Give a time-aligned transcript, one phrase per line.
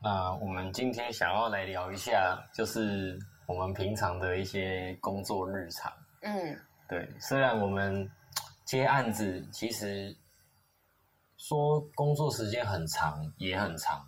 [0.00, 5.92] 那我们今天想要来聊一下，就是我们平常的一些工作日常。
[6.22, 6.56] 嗯，
[6.88, 8.08] 对，虽然我们
[8.64, 10.16] 接案子，其实
[11.36, 14.06] 说工作时间很长，也很长。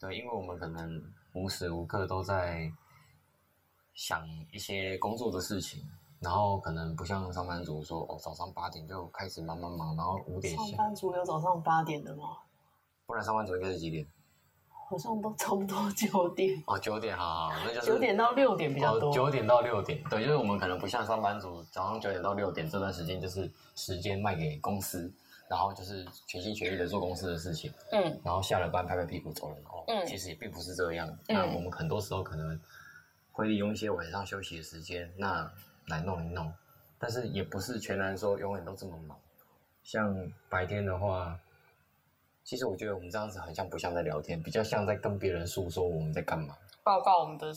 [0.00, 1.00] 对，因为我们可能
[1.34, 2.68] 无时无刻都在
[3.94, 12.38] 想一些工作的事情，然后可能不像上班族说，哦，早上八点就开始忙忙忙，然后五点下，上班族有早上八点的吗？
[13.06, 14.04] 不然上班族应该是几点？
[14.88, 19.10] 好像都差不多九点，哦，九点，好好，那就是九点到六点比较多。
[19.10, 25.12] 哦，九点到六点，对，就是我们可能不像上班族，早上九点到六点这段时间就是时间卖给公司，
[25.46, 29.84] 然后就是全心全意的做公司的事情，嗯然后下了班拍拍屁股走人哦。
[29.88, 32.58] 嗯其实也并不是这样，那我们很多时候可能
[33.30, 35.50] 会利用一些晚上休息的时间，那
[35.88, 36.50] 来弄一弄，
[36.98, 39.18] 但是也不是全然说永远都这么忙。
[39.82, 40.14] 像
[40.48, 41.38] 白天的话，
[42.48, 46.56] 其实我觉得我们这样子很像不像在聊天，比较像在跟别人诉说我们在干嘛。
[46.82, 47.52] 报告我们的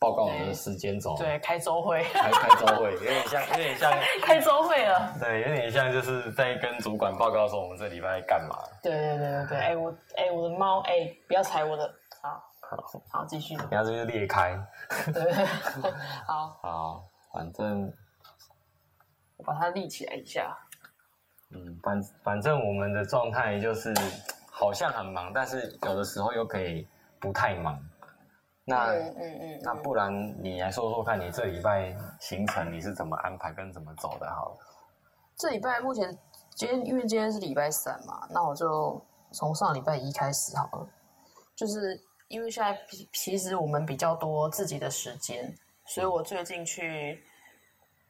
[0.00, 3.92] 报告我们的时间轴，对开周会，开开周会， 有点像，有点像，
[4.26, 5.14] 开周会了。
[5.20, 8.56] 对，有点像就是在跟主管报告说我们这礼拜在干嘛。
[8.82, 11.88] 对对对对对，哎、我哎、我的猫哎、不要踩我的，
[12.20, 13.54] 好好，好继续。
[13.70, 14.60] 然后这就裂开。
[15.14, 15.32] 对，
[16.26, 17.92] 好， 好，反正
[19.36, 20.58] 我把它立起来一下。
[21.50, 23.94] 嗯，反反正我们的状态就是
[24.50, 26.86] 好像很忙，但是有的时候又可以
[27.20, 27.78] 不太忙。
[28.64, 34.28] 那、嗯嗯嗯，那不然你来说说看，你这礼拜行程你是怎么安排跟怎么走的？
[34.28, 34.56] 好了，
[35.36, 36.10] 这礼拜目前
[36.56, 39.00] 今天因为今天是礼拜三嘛，那我就
[39.30, 40.88] 从上礼拜一开始好了。
[41.54, 45.54] 就是因为现在其其实我们比较多自己的时间，
[45.86, 47.22] 所以我最近去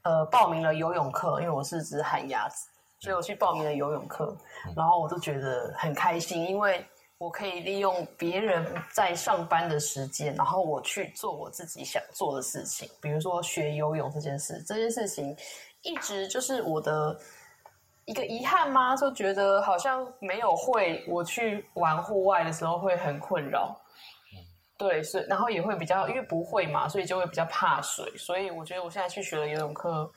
[0.04, 2.66] 呃报名了游泳课，因为我是只旱鸭子，
[3.00, 4.36] 所以我去报名了游泳课，
[4.74, 6.84] 然后我都觉得很开心，因为
[7.18, 15.36] 我可以利用别人在上班的时间，然后我去做我自己想做的事情，比如说学游泳这件事，这件事情
[15.82, 17.18] 一直就是我的
[18.04, 18.96] 一个遗憾吗？
[18.96, 23.78] 就觉得好像没有会，我去玩户外的时候会很困扰。
[24.78, 28.14] 对，所以然后也会比较，因为不会嘛，所以就会比较怕水。
[28.18, 30.12] 所以我觉得我现在去学了游泳课，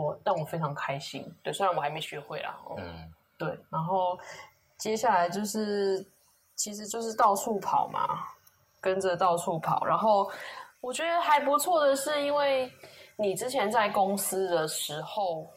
[0.00, 1.24] 我让我非常开心。
[1.42, 2.58] 对，虽然我还没学会啦。
[2.64, 4.18] 哦嗯对，然后
[4.76, 6.06] 接下来就是，
[6.56, 8.18] 其实就是到处跑嘛，
[8.80, 9.84] 跟着到处跑。
[9.86, 10.30] 然后
[10.80, 12.70] 我觉得还不错的是，因为
[13.16, 15.50] 你之前在公司的时候，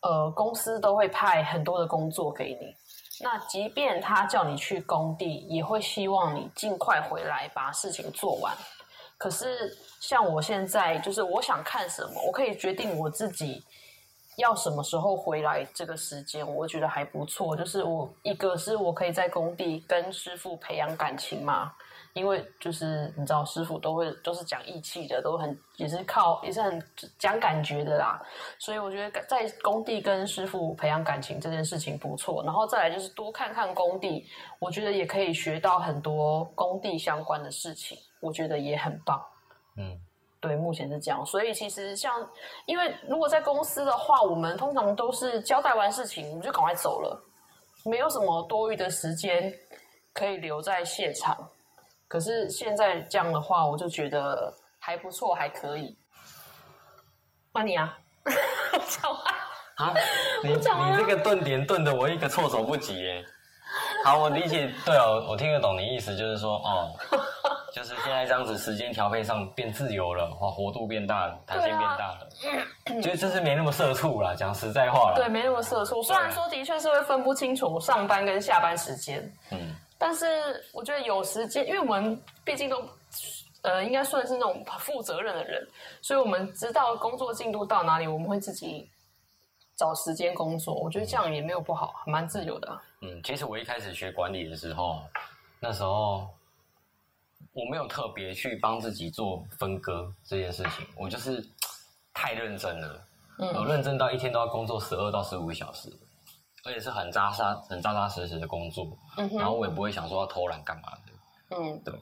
[0.00, 2.76] 呃，公司都会派很多的工作给你。
[3.20, 8.56] 那即便他叫你去工地，也会希望你尽快回来把事情做完。
[9.22, 13.62] 可是像我现在，就是我想看什么，我可以决定我自己
[14.36, 15.64] 要什么时候回来。
[15.72, 21.72] 这个时间我觉得还不错，就是我一个是我可以在工地跟师傅培养感情嘛，
[22.14, 26.82] 因为就是你知道师傅都会都是讲义气的，都很也是靠也是很
[27.16, 28.20] 讲感觉的啦，
[28.58, 32.42] 所以我觉得在工地跟师傅培养感情这件事情不错。
[32.42, 34.26] 然后再来就是多看看工地，
[34.58, 39.22] 我觉得也可以学到很多工地相关的事情，我觉得也很棒。
[39.76, 40.00] 嗯
[40.40, 41.24] 对，目前是这样。
[41.24, 42.12] 所以其实像，
[42.66, 47.22] 因为如果在公司的话，我们通常都是交代完事情，我们就赶快走了，
[47.84, 49.52] 没有什么多余的时间
[50.12, 51.36] 可以留在现场。
[52.08, 55.96] 可是现在这样的话，我就觉得还不错，还可以。
[57.52, 57.96] 换你啊，
[60.42, 60.54] 你
[60.96, 63.24] 这个顿点顿的我一个措手不及耶。
[64.04, 66.90] 好，我理解，对哦，我听得懂你意思，就是说，哦，
[67.72, 75.14] 就是现在这样子时间调配上变自由了，哇，活度变大了，弹性变大了，觉得这是没那么社畜啦，讲实在话啦。
[75.16, 76.02] 对，没那么社畜。
[76.02, 80.26] 虽然说的确是会分不清楚上班跟下班时间，嗯但是
[80.72, 82.82] 我觉得有时间，因为我们毕竟都
[83.62, 85.64] 呃，应该算是那种负责任的人，
[86.00, 88.90] 所以我们知道工作进度到哪里，我们会自己
[89.76, 90.74] 找时间工作。
[90.74, 92.82] 我觉得这样也没有不好，蛮自由的啊。
[93.02, 95.00] 嗯，其实我一开始学管理的时候，
[95.60, 96.28] 那时候
[97.52, 101.46] 我没有特别去帮自己做分割这件事情，我就是
[102.14, 103.06] 太认真了，
[103.38, 105.90] 嗯我认真到一天都要工作十二到十五个小时，
[106.64, 111.56] 而且是很扎实、很扎扎实实的工作，嗯然后我也不会想说要偷懒干嘛的。
[111.56, 111.94] 嗯对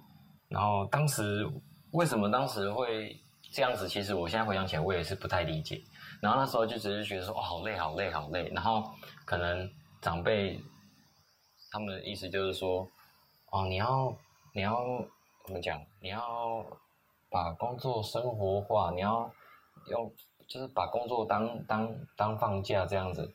[0.48, 1.44] 然后当时
[1.92, 3.16] 为什么当时会
[3.52, 3.88] 这样子？
[3.88, 5.82] 其实我现在回想起来，我也是不太理解。
[6.22, 8.48] 然后那时候就只是觉得说，哦，好累，好累，好累。
[8.54, 8.88] 然后
[9.24, 9.68] 可能
[10.00, 10.60] 长辈
[11.72, 12.86] 他们的意思就是说，
[13.50, 14.14] 哦，你要
[14.52, 14.76] 你要
[15.50, 15.84] 怎么讲？
[15.98, 16.64] 你要
[17.28, 19.28] 把工作生活化，你要
[19.88, 20.08] 用
[20.46, 23.28] 就是把工作当当当放假这样子。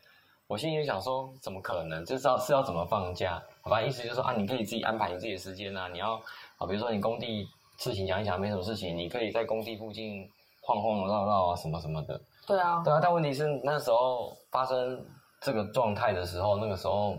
[0.48, 2.06] 我心里想说，怎么可能？
[2.06, 3.44] 就是要是要怎么放假？
[3.62, 5.90] 好吧，意思就是说啊，你可以自己安排你自己的时间啊。
[5.90, 6.14] 你要
[6.58, 7.46] 啊，比如说你工地
[7.78, 10.32] 事情讲一讲，没什么事情，你可以在工地附近
[10.62, 12.22] 晃晃绕绕啊，什么什么的。
[12.48, 15.06] 对啊，对啊，但问题是那时候发生
[15.42, 17.18] 这个状态的时候，那个时候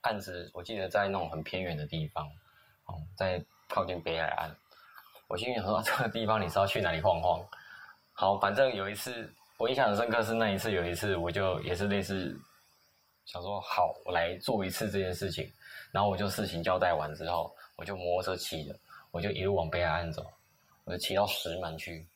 [0.00, 2.26] 案子我记得在那种很偏远的地方，
[2.86, 4.56] 哦，在靠近北海岸。
[5.28, 7.40] 我心里想说， 这个地方你是要去哪里晃晃？
[8.12, 12.38] 好，反正有一次我印象很深刻是那一次，有一次我就也是类似
[13.24, 15.50] 想说，好，我来做一次这件事情。
[15.90, 18.76] 然后我就事情交代完之后，我就摩托车骑了，
[19.12, 20.26] 我就一路往北海岸走，
[20.84, 22.08] 我就骑到石门去，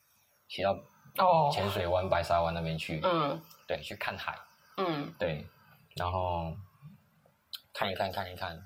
[0.49, 0.73] 骑到
[1.19, 4.37] 哦，浅水湾、白沙湾那边去，嗯对，去看海，
[4.79, 5.47] 嗯，对，
[5.95, 6.53] 然后
[7.73, 8.61] 看一看，看一看。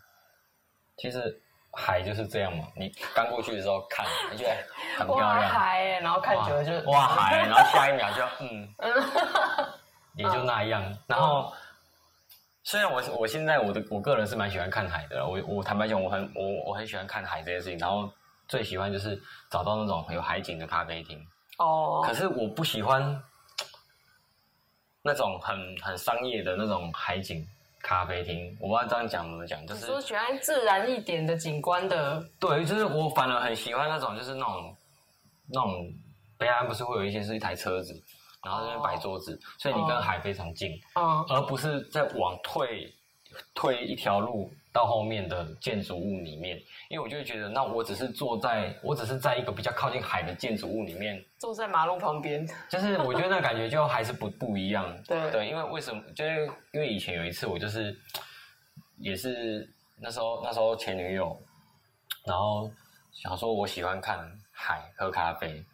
[0.96, 1.41] 其实
[1.74, 4.50] 海就是这样嘛，你刚过去的时候看，你觉得
[4.98, 8.68] 很漂哇亮，海欸，然后看久了就哇海，然后下一秒就嗯，
[10.16, 10.82] 也就那样。
[11.06, 11.52] 然后
[12.62, 18.10] 虽然我我现在我的我个人是蛮喜欢看海的，我我坦白讲，我很我我很喜欢看海这件事情，然后
[18.46, 19.20] 最喜欢就是
[19.50, 21.18] 找到那种有海景的咖啡厅。
[21.58, 23.22] 哦可，是我不喜欢
[25.02, 27.46] 那种很很商业的那种海景
[27.82, 28.56] 咖啡厅。
[28.60, 34.76] 我不知道这样讲怎么讲，就是说喜欢自然一点的景观的，对，就是我反而很喜欢那种，就是那种
[35.48, 35.92] 那种
[36.38, 37.92] 北海岸不是会有一些是一台车子，
[38.44, 42.92] 然后在那边摆桌子，所以你跟海非常近，嗯而不是在往退
[43.54, 46.56] 退一条路到后面的建筑物里面。
[46.88, 54.94] 因为我就会觉得，那我只是坐在，我只是在一个比较靠近海的建筑物里面，坐在马路旁边，就是我觉得那感觉就还是不不一样。
[55.06, 56.02] 对对，因为为什么？
[56.14, 57.96] 就是因为以前有一次我就是
[58.98, 61.40] 也是那时候那时候前女友，
[62.24, 62.70] 然后
[63.12, 65.64] 想说我喜欢看海喝咖啡，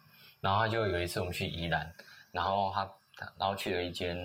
[0.41, 1.93] 然后他就有一次我们去宜兰，
[2.31, 2.85] 然后他
[3.15, 4.17] 他然后去了一间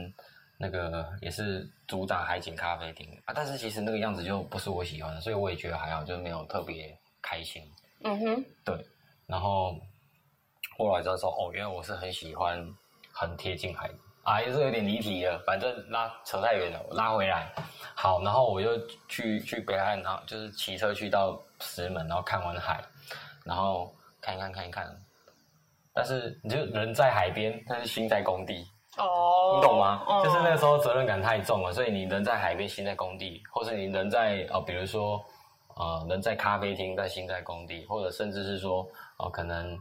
[0.56, 7.62] 那个也是主打海景咖啡厅啊，但是其实那个样子就不是我喜欢的，所以我也觉得还好，就没有特别开心。
[8.02, 8.86] 嗯哼，对，
[9.26, 9.78] 然后
[10.76, 12.66] 后来知道说，哦，原来我是很喜欢
[13.12, 17.50] 很贴近海的啊，也是有点离题了，反正拉扯太远了，我拉回来。
[17.94, 22.82] 好，然后我就去去北海岸，然后就是骑车去到石门，然后看完海，
[23.44, 25.02] 然后看一看看一看，
[25.92, 28.66] 但是你就人在海边，但是心在工地，
[28.98, 30.04] 哦，你懂吗？
[30.08, 35.22] 嗯就是那个时候责任感太重了，所以你人在海边，心在工地，或是你人在呃，比如说
[35.76, 38.86] 呃，人在咖啡厅，但心在工地，或者甚至是说
[39.18, 39.76] 呃，可能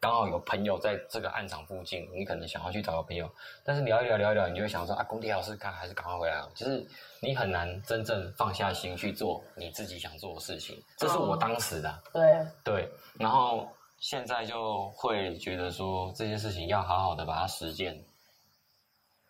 [0.00, 3.30] 刚好有朋友在这个暗场附近，你可能想要去找个朋友，
[3.64, 6.48] 但是聊一聊聊一聊，你就会想说啊，工地还有事干，还是赶快回来好。
[6.54, 6.86] 就是
[7.20, 13.68] 你很难真正放下心去做你自己想做的事情，这是我当时的啊、对，对，然后
[13.98, 18.02] 现在就会觉得说这些事情要好好的把它实践。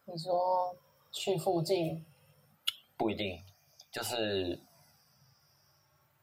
[0.08, 0.74] 你说
[1.10, 2.04] 去附近，
[2.96, 3.38] 不一定，
[3.90, 4.58] 就是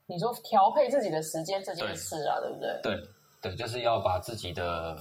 [0.06, 2.80] 你说调配自己的时间这件事啊，对不对？
[2.82, 3.04] 对
[3.42, 4.98] 对，就是要把自己的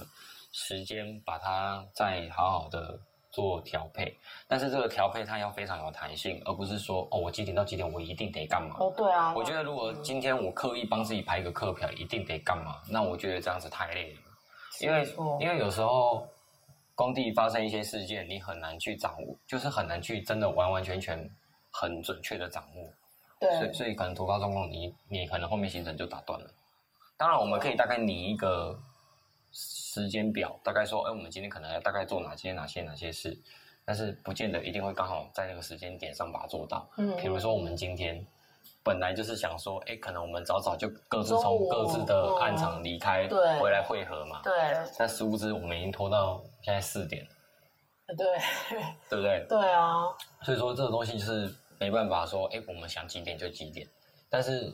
[0.51, 2.99] 时间把它再好好的
[3.31, 4.13] 做调配，
[4.47, 8.75] 但是这个调配它要非常有弹性，而不是说哦，我几点到几点我一定得干嘛。
[8.81, 14.19] 哦，对啊，我觉得如果今天我刻意帮自己排一个课表，一定得干嘛，那我觉得这样子太累了，
[14.81, 15.07] 因为
[15.39, 16.27] 因为有时候
[16.95, 21.29] 工地发生一些事件，你很难去掌握，就是很难去真的完完全全
[21.71, 22.93] 很准确的掌握。
[23.39, 26.49] 所以，所以可能突发状况，你你可能后面行程就打断了。
[27.17, 28.79] 当然，我们可以大概拟一个
[29.51, 33.37] 时间表，大概说，哎，我们今天可能要大概做哪些哪些哪些事，
[33.83, 36.89] 但是不见得一定会刚好在那个时间点上把它做到。
[36.97, 38.25] 嗯比如说我们今天
[38.83, 44.41] 本来就是想说，哎，可能我们早早就各自从各自的暗场离开，对回来汇合嘛。
[44.43, 44.51] 对，
[44.97, 48.27] 但殊不知我们已经拖到现在四点了，对，
[49.09, 49.45] 对不对？
[49.49, 50.03] 对啊，
[50.41, 51.49] 所以说这个东西就是
[51.79, 53.87] 没办法说，哎，我们想几点就几点。
[54.29, 54.73] 但是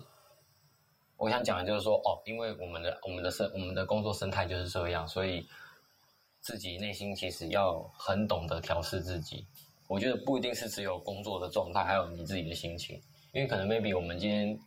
[1.17, 5.47] 我想讲的就是说，哦，因为我们的我们的生我们的工作生态就是这样，所以
[6.39, 9.45] 自己内心其实要很懂得调试自己。
[9.87, 14.59] 我觉得不一定是只有工作的状态，还有你自己的心情，因为可能 maybe 我们今天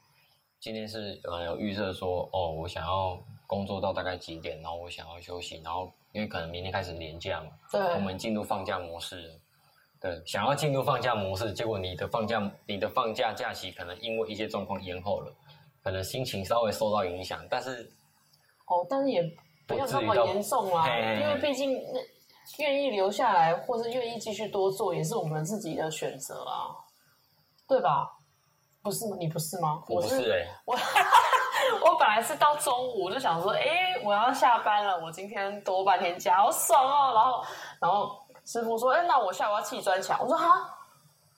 [0.61, 9.38] 今天是呃有预设说，哦，我想要工作到大概几点，然后我想要休息，然后因为可能明天开始年假嘛，对，我们进入放假模式。
[10.00, 15.33] 对，想要进入放假模式，结果你的放假你的放假假期可能因为一些状况延后了，
[15.81, 17.88] 可能心情稍微受到影响，但是
[18.66, 19.23] 哦，但是也
[19.66, 22.00] 不要那么严重啦，嘿嘿嘿因为毕竟那
[22.59, 26.75] 愿意留下来，或是愿意继续多做，也是我们自己的选择啊，
[27.69, 28.09] 对吧？
[28.83, 29.17] 不是吗？
[29.19, 29.83] 你不是吗？
[29.89, 30.77] 我不是哎、 我
[31.85, 37.12] 我本来是到中午就想说，哎、我要下班了，我今天多半天假，好爽哦。
[37.15, 37.45] 然后
[37.81, 40.19] 然后师傅说，哎、那我下午要砌砖墙。
[40.21, 40.69] 我说哈，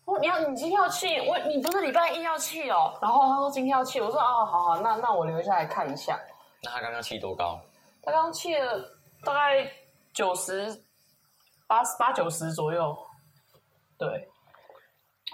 [0.06, 2.96] 我你要你今天要砌我，你不是礼拜一要砌哦？
[3.02, 6.18] 然后他说今天要砌，我说哦，好好，那那我留下来看一下。
[6.62, 7.60] 那他刚刚砌多高？
[8.02, 8.90] 他刚砌了
[9.22, 9.70] 大概
[10.12, 10.82] 九十
[11.66, 12.96] 八八九十左右，
[13.98, 14.28] 对。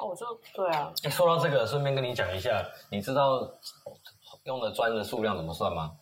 [0.01, 3.41] 哦，我就对啊，哎，说到这个，顺便跟你讲一下，你知道
[4.45, 5.93] 用的砖的数量怎么算吗？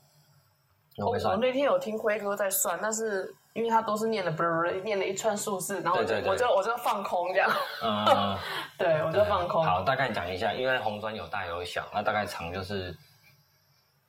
[0.99, 7.51] 我我那天有听辉哥在算，但是因为他都是念的不是念了一串数字，然后我就我就我就放空这样。
[7.83, 8.37] 嗯，
[8.79, 9.65] 对，我就放空。
[9.65, 12.97] 好，大概讲一下，因为红砖有大有小，那大概长就是。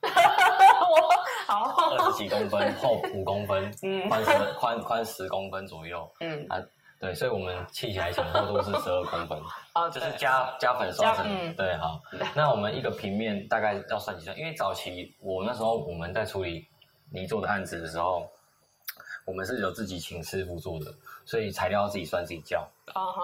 [0.90, 0.96] 我
[1.46, 6.56] 好二十几公分，厚五公分， 嗯，宽十宽宽十公分左右，嗯啊，
[7.00, 9.40] 对，所以我们砌起来讲厚度是十二公分，
[9.72, 11.98] 啊，就是加加粉刷成，对，好，
[12.34, 14.38] 那我们一个平面大概要算几寸？
[14.38, 16.68] 因为早期我那时候我们在处理
[17.10, 18.30] 泥做的案子的时候，
[19.24, 20.92] 我们是有自己请师傅做的，
[21.24, 23.22] 所以材料要自己算自己叫，啊哈，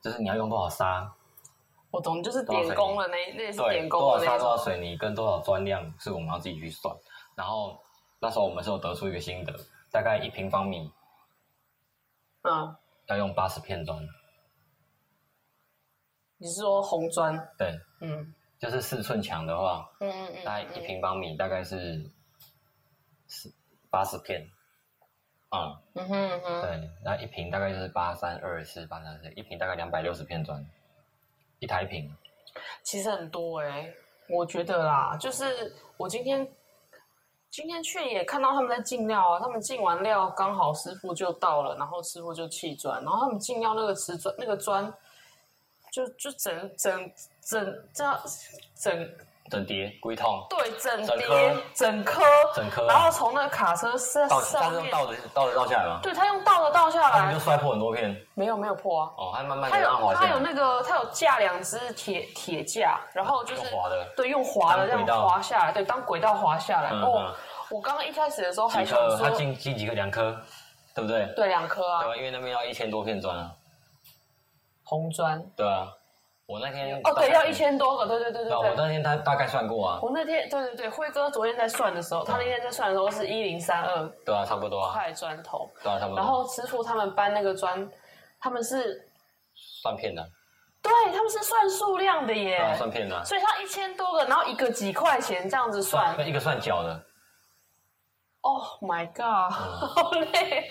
[0.00, 1.12] 就是你要用多少沙。
[1.90, 6.94] 我懂，就是点工了那那是点工多少沙多少水泥跟多少砖量是我们要自己去算。
[7.34, 7.76] 然后
[8.20, 9.52] 那时候我们是有得出一个心得，
[9.90, 10.90] 大概一平方米，
[12.42, 14.06] 嗯，要用八十片砖。
[16.36, 17.36] 你是说红砖？
[17.56, 22.10] 对，嗯，就是四寸墙的话，嗯嗯嗯，大概一平方米大概是
[23.28, 23.52] 是
[23.88, 24.50] 八十片，
[25.48, 30.64] 啊，嗯哼哼，对，那一平大概就是八三二四八三四，一平大概两百六十片砖。
[31.60, 32.14] 一台平，
[32.82, 33.90] 其实很多哎，
[34.28, 36.46] 我觉得啦，就是我今天
[37.54, 44.92] 今天去也看到他们在进料啊，他们进完料刚好师傅就到了，然后师傅就砌砖，然后他们进料那个瓷砖那个砖，
[45.92, 48.20] 就就整整整这样
[48.74, 49.08] 整。
[49.50, 52.22] 整叠龟痛，对，整叠整颗
[52.54, 56.00] 整颗，然后从那个卡车上上面倒的倒的倒下来吗？
[56.02, 58.16] 对他用倒的倒下来，就摔破很多片。
[58.32, 60.14] 没有没有破啊，哦，还慢慢的让滑。
[60.14, 66.90] 他有那个他有架两只铁铁架，然后就是滑的，对，用滑的这样滑下来，对，当轨道滑下来。
[66.90, 67.34] 哦，
[67.70, 70.34] 我刚刚一开始的时候还想说，他进进几个两颗，
[70.94, 71.26] 对不对？
[71.36, 72.02] 对，两颗啊。
[72.02, 73.52] 对啊，因为那边要一千多片砖啊，
[74.84, 75.44] 红砖。
[75.54, 75.86] 对啊。
[76.46, 78.56] 我那天哦，对，要一千多个，对对对对对。
[78.56, 79.98] 我那天他大概算过啊。
[80.02, 84.92] 我那天对对对，辉哥昨天在算的时候，他那天在算的时候是一零三二，对啊，差不多啊。
[84.92, 86.18] 块砖头，对啊，差不多。
[86.18, 87.90] 然后师傅他们搬那个砖，
[88.38, 89.08] 他们是
[89.54, 90.22] 算片的，
[90.82, 93.24] 对他们是算数量的耶，算片的。
[93.24, 97.02] 所以他一千多个，然后一个几块钱这样子算，一个算脚的。
[98.42, 100.68] Oh my god， 好累。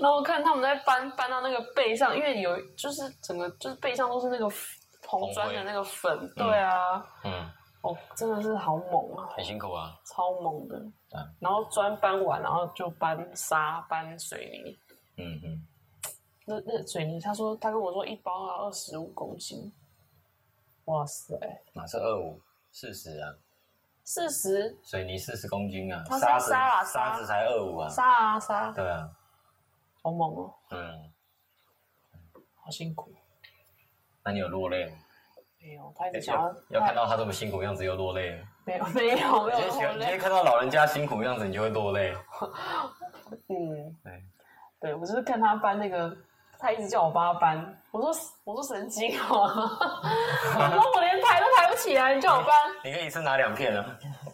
[0.00, 4.52] 然后看他们在搬搬到那个背上，因为有就是整个就是背上都是那个。
[5.18, 7.50] 红砖的那个粉，对啊，嗯，
[7.82, 10.82] 哦，真的是好猛啊，很辛苦啊，超猛的。
[11.38, 14.78] 然后砖搬完，然后就搬沙、搬水泥。
[15.18, 15.66] 嗯嗯，
[16.46, 19.70] 那那水泥，他说他跟我说一包要二十五公斤。
[20.86, 21.34] 哇塞，
[21.74, 22.40] 哪是二五？
[22.70, 23.34] 四十啊？
[24.04, 24.76] 四十？
[24.82, 26.02] 水泥四十公斤啊？
[26.18, 27.88] 沙沙啊，沙子才二五啊？
[27.90, 28.72] 沙啊沙？
[28.72, 29.08] 对啊，
[30.02, 30.54] 好猛哦。
[30.70, 31.12] 嗯，
[32.56, 33.12] 好辛苦。
[34.24, 34.92] 那你有落泪吗？
[35.60, 38.36] 没有，他一直想要要看到他这么辛苦样子又落泪。
[38.64, 39.98] 没有，没有，没有落泪。
[39.98, 42.14] 今天看到老人家辛苦样子，你就会落泪。
[43.48, 44.22] 嗯，对，
[44.80, 46.14] 对我就是看他搬那个，
[46.58, 47.78] 他一直叫我帮他搬。
[47.90, 48.12] 我说，
[48.44, 52.50] 我说神经哦， 我说我连抬都抬不起来，你叫我搬。
[52.84, 53.84] 你可以一次拿两片啊，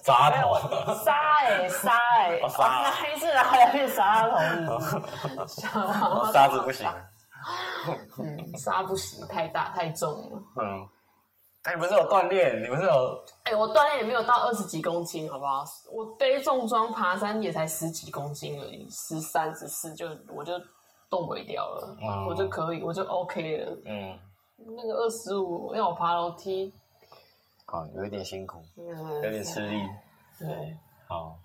[0.02, 0.54] 沙头。
[1.04, 1.14] 沙
[1.44, 4.78] 哎，沙哎，拿一次拿两片沙头。
[6.32, 6.86] 沙子不行。
[8.18, 10.42] 嗯，杀不死，太大太重了。
[10.56, 10.88] 嗯，
[11.62, 12.62] 哎，你不是有锻炼？
[12.62, 13.24] 你不是有？
[13.44, 15.64] 哎，我锻炼也没有到二十几公斤，好不好？
[15.92, 20.52] 我背重装爬山也才十几公斤而已，十三十四就我就
[21.10, 21.96] 动不掉了，
[22.28, 23.78] 我就可以，我就 OK 了。
[23.84, 24.18] 嗯，
[24.56, 26.72] 那个二十五要我爬楼梯，
[27.66, 29.82] 哦，有一点辛苦，有点吃力。
[30.38, 30.76] 对，
[31.08, 31.38] 好，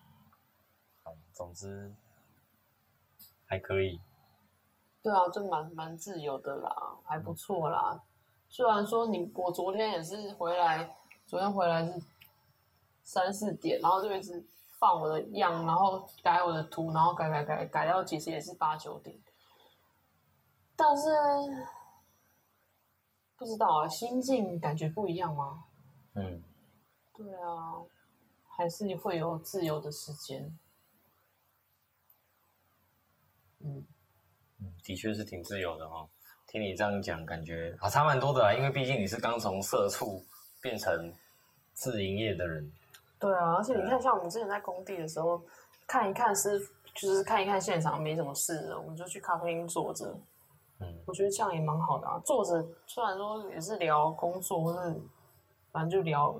[1.03, 1.91] 好，总之
[3.45, 3.99] 还可以。
[5.03, 8.01] 对啊，就蛮蛮自由的啦，还不错啦。
[8.47, 10.95] 虽然说你我昨天也是回来，
[11.25, 12.01] 昨天回来是
[13.03, 14.41] 三四点，然后就一直
[14.79, 19.19] 放我的样，然后改我的图，然后改改改改到其实也是八九点。
[20.77, 21.09] 但是
[23.35, 25.65] 不知道啊，心境感觉不一样吗？
[26.13, 26.41] 嗯，
[27.13, 27.83] 对啊，
[28.47, 30.57] 还是会有自由的时间。
[33.59, 33.85] 嗯。
[34.83, 36.07] 的确是挺自由的哦，
[36.47, 38.53] 听你这样讲，感觉啊差蛮多的啦。
[38.53, 40.23] 因为毕竟你是刚从社畜
[40.61, 41.13] 变成
[41.73, 42.71] 自营业的人。
[43.19, 45.41] 对啊，而且你看，像我们之前在工地的时候，
[45.87, 46.59] 看一看是
[46.93, 50.13] 就是看一看现场没什么事，我们就去咖啡厅坐着。
[50.79, 52.19] 嗯，我觉得这样也蛮好的啊。
[52.25, 55.01] 坐着虽然说也是聊工作，或是
[55.71, 56.35] 反正就聊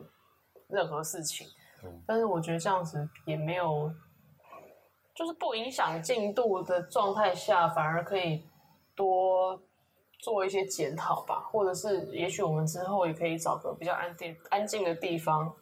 [0.67, 1.47] 任何事情，
[1.83, 3.89] 嗯但是我觉得这样子也没有，
[5.15, 8.43] 就是不影响进度的状态下，反而可以
[8.96, 9.60] 多
[10.20, 15.53] 做一些检讨吧，或者是也许我们之后也可以找个比较安定、安静的地方，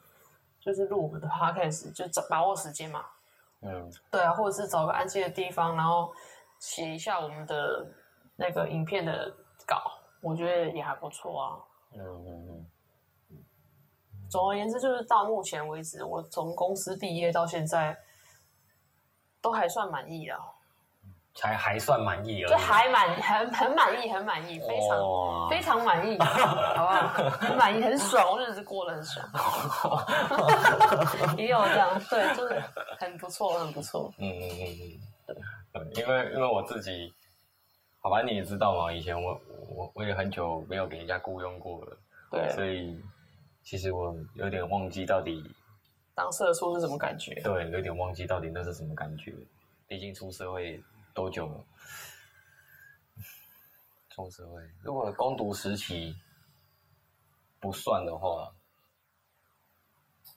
[0.59, 3.03] 就是录我们的 podcast，就找把握时间嘛。
[3.61, 6.11] 嗯，对啊，或者是找个安静的地方，然后
[6.59, 7.85] 写一下我们的
[8.35, 9.31] 那个影片的
[9.67, 11.57] 稿，我觉得也还不错啊。
[11.93, 12.47] 嗯嗯
[13.29, 13.45] 嗯，
[14.29, 17.95] 总而言之，就是到目前为止，我从公司毕业到现在，
[19.41, 20.37] 都还算满意了，
[21.33, 22.59] 才还算满意而就已。
[22.59, 27.07] 还满很很满意，很满意，非常、哇非常满意， 好不好？
[27.29, 29.25] 很满意，很爽，日子过得很爽。
[31.37, 32.61] 也有这样，对，就是
[32.99, 34.13] 很不错，很不错。
[34.17, 37.13] 嗯嗯嗯嗯，对，因为因为我自己，
[38.01, 41.97] 好吧，你也知道嘛，以前我我我也很久没有给人家雇佣过了，
[42.29, 43.01] 对，所以
[43.63, 45.43] 其实我有点忘记到底，
[46.13, 47.33] 当社畜是什么感觉？
[47.41, 49.33] 对，有点忘记到底那是什么感觉。
[49.87, 50.81] 毕竟出社会
[51.13, 51.65] 多久了？
[54.09, 56.15] 出社会，如果攻读时期
[57.59, 58.53] 不算的话，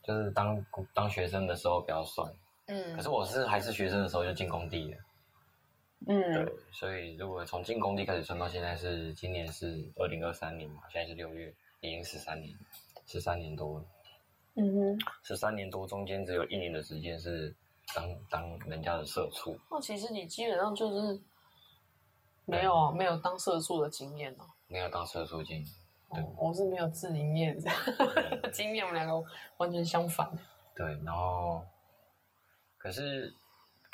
[0.02, 0.64] 就是当
[0.94, 2.32] 当学生的时候不要算。
[2.66, 4.98] 嗯可是我是还是学生的时候就进工地了。
[6.06, 12.56] 嗯对，所以如果从进工地开始算到现在是今年是二零二三年嘛，现在是六月，已经十三年，
[13.06, 13.84] 十三年多了，
[14.54, 14.98] 嗯哼。
[15.22, 17.54] 十三年多中间只有一年的时间是
[17.94, 21.20] 当当人家的社畜，那其实你基本上就是
[22.44, 24.44] 没有啊，没有当社畜的经验哦。
[24.66, 25.64] 没有当社畜进，
[26.12, 29.22] 对哦我是没有自营业的经验， 我们两个
[29.58, 30.30] 完全相反。
[30.74, 31.62] 对，然后
[32.78, 33.32] 可是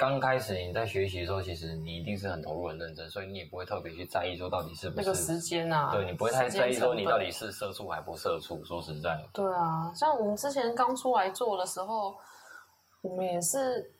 [0.00, 8.64] 刚开始你在学习的时候，其实你一定是很投入、很认真，所以你也不会特别去在意说到底是不是那个时间啊，对你不会太在意说你到底是社畜还不社畜。
[8.64, 12.16] 说实在的，对啊，像我们之前刚出来做的时候，
[13.02, 13.92] 我们也是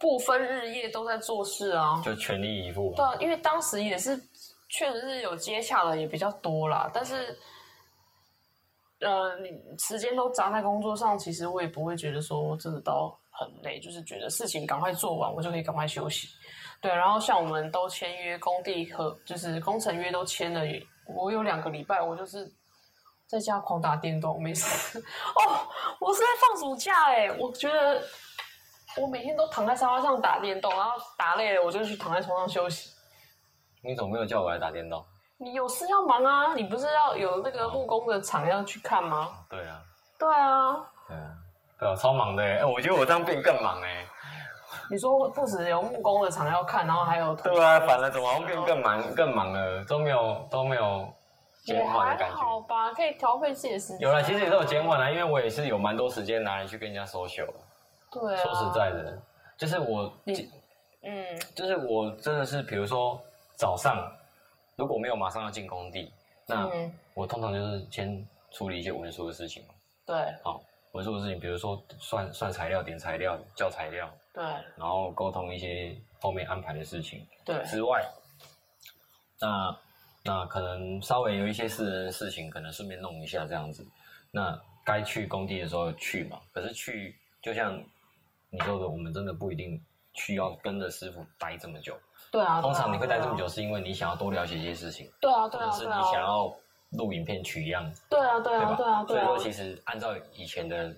[0.00, 2.02] 不分日夜都在做事啊。
[2.04, 2.92] 就全力以赴。
[2.96, 4.20] 对啊，因为当时也是
[4.68, 7.38] 确实是有接洽的也比较多啦，但是
[9.02, 16.28] 呃，你时间都砸在工作上，其实我也不会觉得说真的到很累，就是觉得事情赶快做完，我就可以赶快休息。
[16.80, 20.60] 对，然后像我们都签约工地和就是工程约都签了，
[21.06, 22.50] 我有两个礼拜我就是
[23.26, 24.98] 在家狂打电动，没事。
[24.98, 25.68] 哦，
[26.00, 28.02] 我是在放暑假哎、我觉得
[28.96, 32.90] 我每天都躺在沙发上打电动，然后打累了我就去躺在床上休息。
[33.82, 35.04] 你怎么没有叫我来打电动？
[35.36, 36.54] 你有事要忙啊？
[36.54, 39.46] 你不是要有那个木工的厂要去看吗？
[39.48, 39.82] 对啊，
[40.18, 41.37] 对啊，对啊，
[41.78, 42.64] 对啊，超忙的哎！
[42.64, 44.04] 我觉得我这样变更忙哎。
[44.90, 51.12] 你说不止有木工的厂要看，然后还有对啊，反而怎么变更忙更忙了，都没有都没有
[51.66, 52.36] 也减缓的感觉。
[52.36, 54.00] 好吧，可以调配自己的时间。
[54.00, 57.48] 有了，其实也是有减缓了，因为我也是有蛮多时间拿来去跟人家 social。
[58.10, 59.18] 对啊，说实在的，
[59.56, 60.50] 就是我，你
[61.02, 63.20] 嗯就是我真的是，比如说
[63.56, 64.10] 早上
[64.76, 66.12] 如果没有马上要进工地，
[66.46, 69.74] 那嗯，我通常就是先处理一些文书的事情嘛。
[70.06, 74.42] 对好，文书的事情，比如说算算材料、点材料、叫材料，对
[74.76, 78.04] 然后沟通一些后面安排的事情对之外，
[79.40, 79.78] 那
[80.24, 83.86] 那可能稍微有一些私人的事情，可能顺便弄一下这样子。
[84.30, 87.82] 那该去工地的时候去嘛，可是去就像
[88.50, 89.82] 你说的，我们真的不一定
[90.14, 91.96] 需要跟着师傅待这么久。
[92.30, 96.54] 对啊，通常你会待这么久，是因为你想要多了解一些事情，对啊对啊对啊，想要
[96.90, 98.54] 录影片取样，对啊对？
[98.54, 99.26] 啊对啊对啊。
[99.26, 100.94] 所以说，，其实按照以前的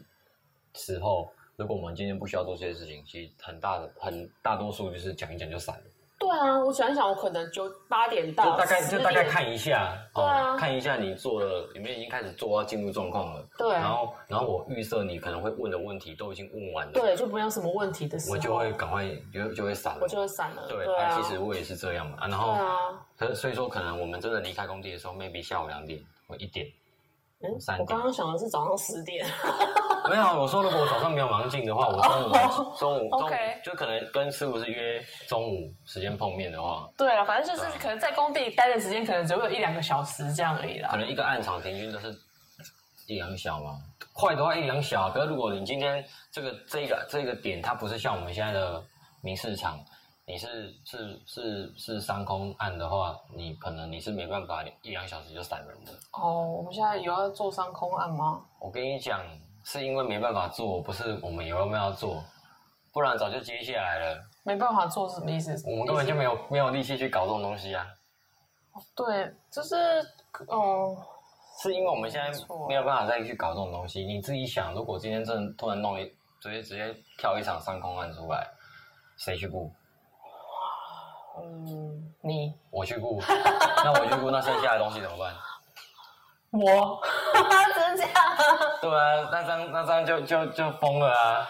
[0.74, 5.89] 时候，如果我们今天不需要做这些事情，其实很大的很大多数就是讲一讲就散了，
[6.30, 10.56] 对啊，我想一想，我可能九八点到，就大概就大概，看一下，对啊。
[10.56, 13.72] 看一下你做了有没有已经开始做到进入状况了，对。
[13.72, 19.98] 然后然后我预设你可能会问的问题都已经问完了，对，就没有什么问题的时候，我就会赶快就就会散了。
[20.02, 20.06] 我。
[20.06, 22.76] 就会散了，对，对啊，啊其实我也是这样嘛，啊，然对后啊，
[23.18, 26.64] 可是所以说可能我们真的离开工地的时候，maybe 下午两点或一点，
[27.42, 27.80] 嗯三，点。
[27.80, 29.26] 我刚刚想的是早上十点，
[30.10, 40.96] 没有，我说如果我早上没有忙进的话，我中午中午中午 OK 就可能跟师傅是约中午时间碰面的话，对啊，反正就是可能在工地待的时间可能只会有一两个小时这样而已啦可。
[40.96, 42.12] 能一个暗场平均都是
[43.06, 43.78] 一两小嘛，
[44.12, 45.08] 快的话一两小。
[45.10, 48.82] 可是如果你今天这个这个这个点，它不是像我们现在的
[49.20, 49.78] 民市场，
[50.26, 55.92] 你是是是是商空案的话，你可能你是没办法一两小时就散人的。
[56.12, 58.42] 哦，我们现在有要做商空案吗？
[58.58, 59.20] 我跟你讲，
[59.64, 62.22] 是因为没办法做，不是我们有没有要做，
[62.92, 64.20] 不然早就接下来了。
[64.42, 65.52] 没办法做是什么意思？
[65.70, 67.86] 我们根本就没有没有力气去搞这种东西啊。
[68.96, 69.76] 对，就是
[70.48, 70.96] 哦，
[71.62, 72.30] 是因为我们现在
[72.68, 74.04] 没有办法再去搞这种东西。
[74.04, 76.04] 你自己想，如果今天真的突然弄一，
[76.40, 78.46] 直接直接跳一场上空案出来，
[79.18, 79.70] 谁去顾？
[81.42, 83.20] 嗯，你我去顾，
[83.84, 85.34] 那我去顾，那剩下的东西怎么办？
[86.52, 87.00] 我
[87.74, 88.44] 真这样啊？
[88.82, 91.48] 对啊，那张那张就就就疯了啊！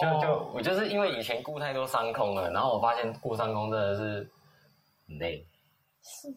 [0.00, 4.30] 就哦就我就是因为以前顾太多上空了，然后我发现顾上空真的是
[5.06, 5.46] 很累。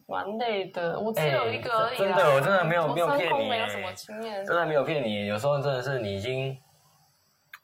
[0.07, 4.45] 蛮累的，我只有一个真的我真的没有没有骗你耶空没有什么经验。
[4.45, 6.55] 真的没有骗你，有时候真的是你已经，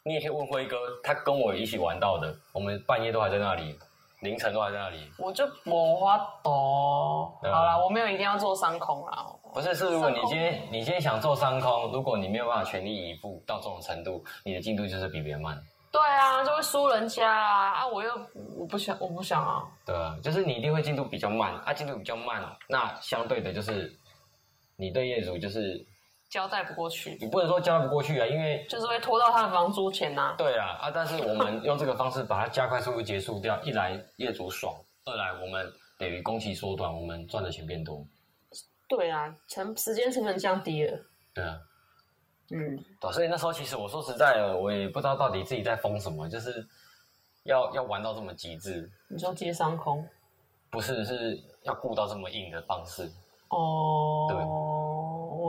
[0.04, 3.78] 你也可以问辉哥，他跟我一起玩到的，我们半夜都还在那里，
[4.22, 5.12] 凌晨都还在那里。
[5.18, 7.32] 我就没法抖。
[7.42, 9.26] 对啊好啦，我没有一定要做三空啦。
[9.54, 17.72] 不是，是如果你今天你今天想做三空，如果你没有办法全力以赴到这种程度，你的进度就是比别人慢，对啊，就会输人家啊！
[17.80, 18.12] 啊，我又
[18.56, 19.64] 我不想，我不想啊。
[19.86, 20.16] 对啊？
[20.24, 23.92] 就是你一定会进度比较慢，啊，进度比较慢，那相对的就是
[24.78, 25.86] 你对业主就是
[26.32, 38.04] 交代不过去，你不能说交代不过去啊，因为就是会拖到他的房租钱呐、对啊啊，但是我们用这个方式把它加快速度结束掉，一来业主爽，二来我们等于工期缩短，我们赚的钱变多，
[38.88, 40.98] 对啊，成时间成本降低了。
[41.36, 41.60] 对啊。
[42.54, 46.66] 嗯，对啊，所以那时候其实我说实在的，我也不知道到底自己在疯什么，就是
[47.44, 50.08] 要要玩到这么极致，你说接商空
[50.70, 53.10] 不是是要顾到这么硬的方式。
[53.50, 54.38] 哦，对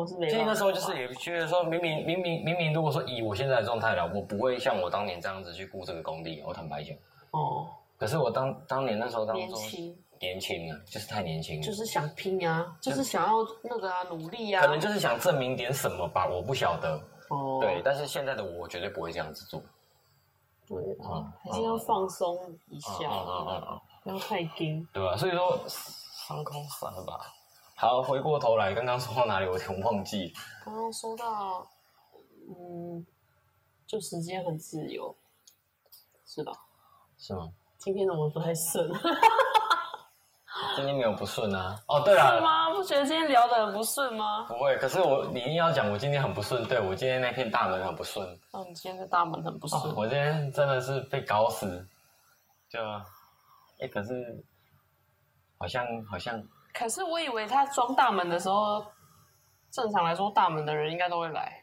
[0.02, 0.34] 我是没办法。
[0.34, 6.96] 其实那时候就是也觉得说，明明明明明明，如果说以我现在的状态了，我不会像我当年这样子去顾这个工地，我坦白讲。
[7.30, 14.60] 哦，可是我当当年那时候当年中轻年轻啊，就是太年轻了，就是想拼啊，就是想要那个啊，努力啊。
[14.60, 17.00] 可能就是想证明点什么吧，我不晓得。
[17.28, 19.62] 哦，对，但是现在的我绝对不会这样子做。
[20.68, 22.36] 对啊嗯，还是要放松
[22.68, 23.80] 一嗯下，嗯嗯嗯嗯。
[24.04, 24.86] 不要太紧。
[24.92, 27.32] 对吧、所以说上空算了吧。
[27.82, 29.46] 好，回过头来，刚刚说到哪里？
[29.46, 30.32] 我有点忘记。
[30.64, 31.68] 刚刚说到，
[32.48, 33.04] 嗯，
[33.88, 35.12] 就时间很自由，
[36.24, 36.52] 是吧？
[37.18, 37.50] 是吗？
[37.78, 38.88] 今天怎么不太顺？
[40.76, 41.76] 今天没有不顺啊。
[41.88, 42.70] 哦，对是了，吗？
[42.72, 44.46] 不觉得今天聊得很不顺吗？
[44.46, 44.76] 不会。
[44.76, 48.24] 可是我你硬要讲我今天很不顺，对我今天那片大门很不顺。
[48.52, 49.82] 哦你今天的大门很不顺。
[49.82, 51.84] 哦，我今天真的是被搞死。
[52.68, 52.78] 就，
[53.80, 54.44] 哎，可是
[55.58, 56.40] 好像好像
[56.72, 58.84] 可是我以为他装大门的时候，
[59.70, 61.62] 正常来说大门的人应该都会来。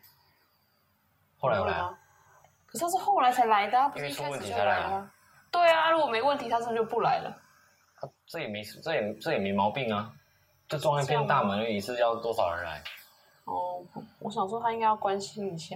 [1.37, 1.97] 后来有来啊。
[2.67, 5.11] 可是他是后来才来的、啊，不是一开始就题才来啊啊。
[5.51, 7.29] 对啊，如果没问题，他是不是就不来了？
[7.99, 10.13] 啊这也没这也这也没毛病啊。
[10.67, 12.83] 就装一片大门而已，是要多少人来？
[13.45, 13.83] 哦，
[14.19, 15.75] 我想说他应该要关心一下。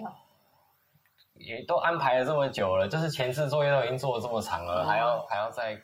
[1.34, 5.76] 也都安排了这么久了，就是前置作业都已经做了这么长了，嗯还要还要再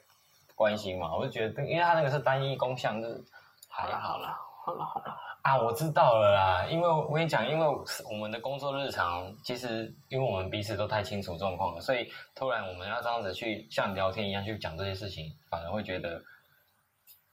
[0.53, 1.15] 关心嘛？
[1.15, 3.23] 我就觉得，因为他那个是单一工项，就是
[3.69, 4.27] 好了好了
[4.65, 5.57] 好了好了，啊。
[5.61, 7.65] 我知道了啦，因为我跟你讲，因为
[8.09, 16.21] 我们的工作日常，其实因为我们彼此都太清楚状况了，所以突然我们要这样子去像聊天一样去讲这些事情，反而会觉得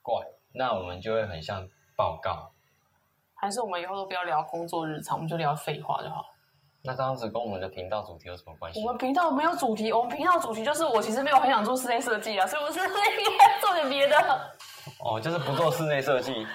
[0.02, 0.24] 怪。
[0.54, 2.52] 那我们就会很像报告。
[3.34, 6.24] 还是我们以后都不要聊工作日常，我们就聊废话就好。
[6.82, 8.86] 那这样子跟我们的频道主题有什么关系我？
[8.86, 14.16] 们频道没有主题，我们频道主题就是我其实没有很想做室内设计啊，所以我是 应该做点别的。
[15.00, 16.46] 哦，就是不做室内设计。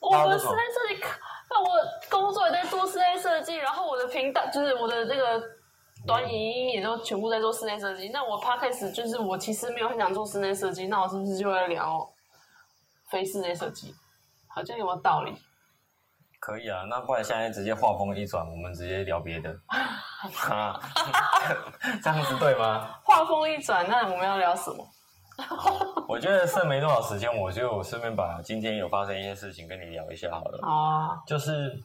[0.00, 1.00] 我们室内设计，
[1.50, 1.68] 那我
[2.10, 5.42] 工作也在做室内设计，然后我的频道就是我的这个
[6.06, 8.08] 短影音也都全部在做室内设计。
[8.10, 12.06] 那我 podcast 就是我其实没有很想做室内设计，那我是不是就会聊
[13.08, 13.94] 非室内设计？
[14.46, 15.34] 好像有没有道理？
[16.38, 19.56] 可以啊，那不然现在直接画风一转，我们直接聊别的，
[20.34, 20.78] 哈
[22.02, 22.94] 这样子对吗？
[23.02, 24.86] 画风一转，那我们要聊什么？
[26.08, 30.58] 我觉得剩没多少时间，我就顺便把今天有发生一些事情跟你聊一下好了。
[30.62, 31.76] 好啊，就是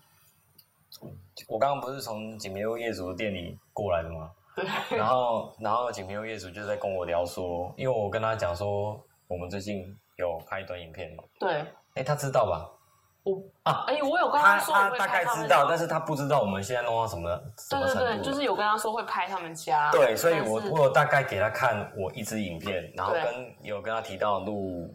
[1.48, 4.30] 我刚刚不是从锦屏路业主的店里过来的吗？
[4.56, 12.70] 对，然后，然后锦屏路业主就在跟我聊说，因为我跟他讲说，我们最近有拍短影片嘛，对，哎，他知道吧？
[13.24, 18.16] 我啊，哎、我有跟他说我会他大拍他们概知道，但是他不知道我们现在弄到什么什对对么程度了。
[18.18, 24.94] 对，就是有跟他说会拍他们家，对，所以我但是我有大概给他看我一支影片，然后对跟有跟他提到录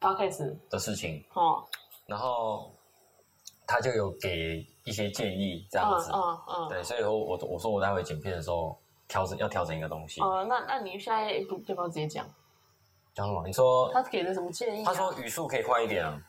[0.00, 1.64] podcast 的事情，哦，
[2.06, 2.74] 然后
[3.66, 6.10] 他就有给一些建议这样子。
[6.12, 8.76] 嗯嗯嗯，对，所以我我我说我待会剪片的时候
[9.08, 10.20] 调整要调整一个东西。
[10.20, 12.26] 哦，那那你现在不要不要直接讲？
[13.14, 13.46] 讲什么？
[13.46, 14.84] 你说他给的什么建议、啊？
[14.84, 16.20] 他说语速可以快一点啊。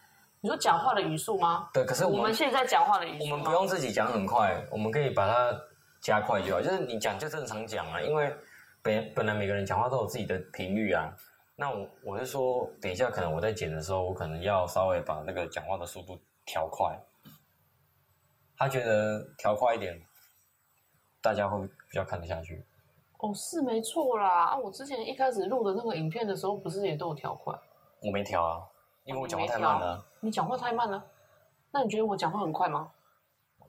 [0.47, 1.67] 你说讲话的语速吗？
[1.73, 5.53] 对，可是我我们现在讲话的语速我们不用自己讲很快，我们可以把它
[5.99, 6.62] 加快就好。
[6.62, 8.33] 就是你讲就正常讲啊，因为
[8.81, 11.13] 本本来每个人讲话都有自己的频率啊。
[11.57, 16.97] 那我我是说，等一下可能我在剪的时候，我可能要稍微把那个讲话的速度调快。
[18.55, 20.01] 他觉得调快一点，
[21.21, 22.65] 大家会比较看得下去。
[23.17, 24.45] 哦，是没错啦。
[24.45, 27.53] 啊，我之前一开始录的那个影片的时候，不是也都有调快？
[28.01, 28.62] 我没调啊，
[29.03, 30.05] 因为我讲话太慢了。
[30.19, 31.03] 你讲话太慢了？
[31.71, 32.89] 那你觉得我讲话很快吗？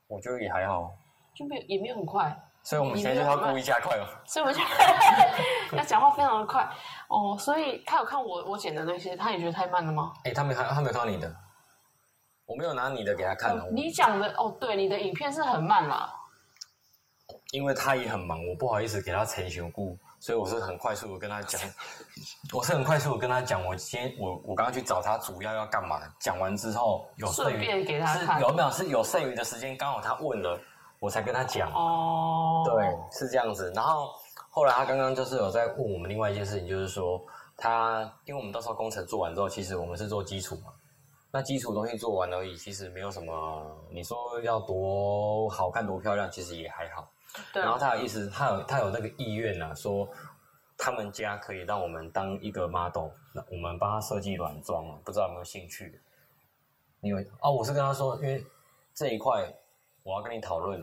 [0.07, 0.93] 我觉得也还好，
[1.35, 2.35] 就没有也没有很快。
[2.63, 4.05] 所以我们现在就要故意加快哦。
[4.27, 4.61] 所以我就
[5.77, 6.69] 要讲话非常的快
[7.09, 7.37] 哦。
[7.39, 10.13] 所以他有看我我剪的那些，他也觉得太慢了吗？
[10.25, 11.35] 哎，他没看，他没有看到你的。
[12.47, 13.69] 我没有拿你的给他看哦。
[13.71, 16.15] 你讲的哦，对，你的影片是很慢啦。
[17.53, 21.61] 因为他也很忙，我不好意思给他成全顾，所以我是很快速的跟他讲，
[22.53, 30.59] 我是很快速的跟他讲，我先我我刚刚去找他主要要干嘛，讲完之后有顺便给他看，有没有是有剩余的时间，刚好他问了，
[31.01, 31.71] 我才跟他讲。
[31.73, 33.73] 哦，对，是这样子。
[33.75, 34.11] 然后
[34.51, 37.21] 后来他刚刚就是有在问我们另外一件事情，就是说
[37.57, 40.73] 他因为我们到时候工程做完之后，其实我们是做基础嘛。
[41.31, 43.63] 那基础东西做完而已，其实没有什么。
[43.91, 47.07] 你说要多好看、多漂亮，其实也还好。
[47.53, 47.63] 对。
[47.63, 50.09] 然后他的意思，他有他有那个意愿呢，说
[50.77, 56.01] 他们家可以让我们当一个 model，那我们帮他设计软装不知道有没有兴趣？
[57.01, 58.45] 因为哦，我是跟他说，因为
[58.95, 59.53] 这一块
[60.03, 60.81] 我要跟你讨论。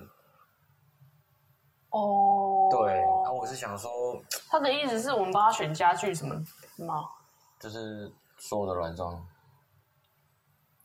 [1.90, 2.70] 哦。
[2.72, 6.36] 对，然啊，我是想说，他的意思是我们帮他选家具什么
[6.86, 7.10] 吗？
[7.60, 9.26] 就是所有的软装。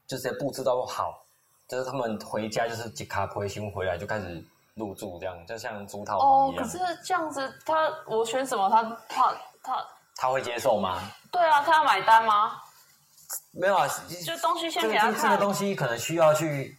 [0.06, 1.24] 就是布置都好，
[1.68, 4.44] 就是他们回家就是吉卡回新回来就开始
[4.80, 6.64] 入住，这样就像租套房一样。
[6.64, 11.00] 哦，可是这样子，他我选什么，他他他他会接受吗？
[11.30, 12.58] 对啊，他要买单吗？
[13.52, 13.86] 没有啊，
[14.26, 15.22] 就东西先给他看。
[15.22, 16.76] 这个东西可能需要去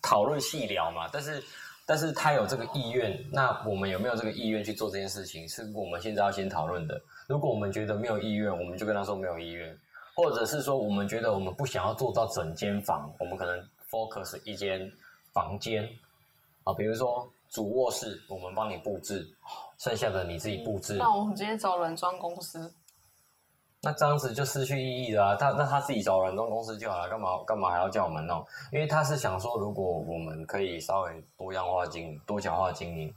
[0.00, 1.44] 讨论细聊嘛，但是
[1.84, 6.98] 但是他有这个意愿，那我们有没有这个意愿去做这件事情，是我们现在要先讨论的。
[7.26, 9.76] 如果我们觉得没有意愿，我们就跟他说没有意愿。
[10.14, 13.58] 或者是说，我们觉得我们不想要做到整间房，我们可能
[13.90, 14.92] focus 一间
[15.32, 15.88] 房间
[16.64, 19.28] 啊，比如说主卧室，我们帮你布置，
[19.78, 20.94] 剩下的你自己布置。
[20.94, 22.72] 那我们直接找软装公司。
[23.80, 25.36] 那这样子就失去意义了。
[25.36, 28.44] 他那他自己找软装公司就好了，干嘛干嘛还要叫我们弄？
[28.72, 33.14] 因为他是想说，如果我们可以稍微多样化经营、多角化经营，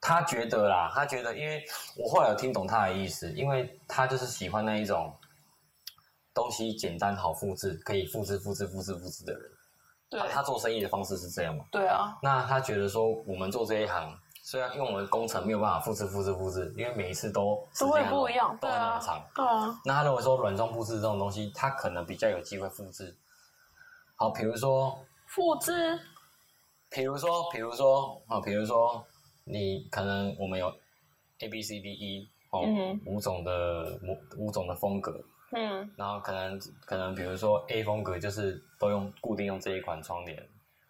[0.00, 1.64] 他觉得啦，他觉得，因为
[1.96, 5.12] 我后来有听懂他的意思，因为他就是喜欢那一种。
[6.36, 9.42] 东西简单好复制，可以复制、复制、复制、复制的人，
[10.14, 11.64] 对，他做生意的方式是这样嘛？
[11.72, 12.16] 对啊。
[12.22, 19.20] 那他觉得说，我们做这一行，虽然因为我们工程没有办法复制、复制、复制，因为每一次都都会不一样，都那么长。
[19.34, 19.76] 对啊。
[19.84, 23.16] 那他认为说，软装布置这种东西，他可能比较有机会复制。
[24.14, 24.96] 好，比如说
[25.26, 25.98] 复制，
[26.90, 29.04] 比如说，比如说，啊，比如说，
[29.42, 30.72] 你可能我们有
[31.40, 32.62] A、B、C、D、E 哦，
[33.04, 33.98] 五种的
[34.38, 35.20] 五五种的风格。
[35.54, 40.36] 嗯，然后可能可能比如说 A 风格就是都用固定用这一款窗帘，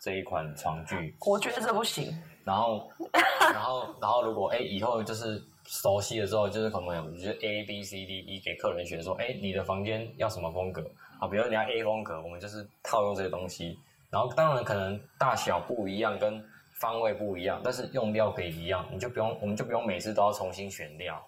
[0.00, 1.14] 这一款床具。
[1.20, 2.12] 我觉得这不行。
[2.44, 2.90] 然后
[3.52, 10.82] 然后然后如果哎以后就是熟悉了之后，就是可能我觉得 A B C D E 给客人选说，哎你的房间要什么风格
[11.20, 11.28] 啊？
[11.28, 13.78] 比如你要 A 风格，我们就是套用这些东西。
[14.10, 16.42] 然后当然可能大小不一样，跟
[16.80, 21.20] 方位不一样，但是用料可以一样，你就不用我们就不用每次都要重新选料，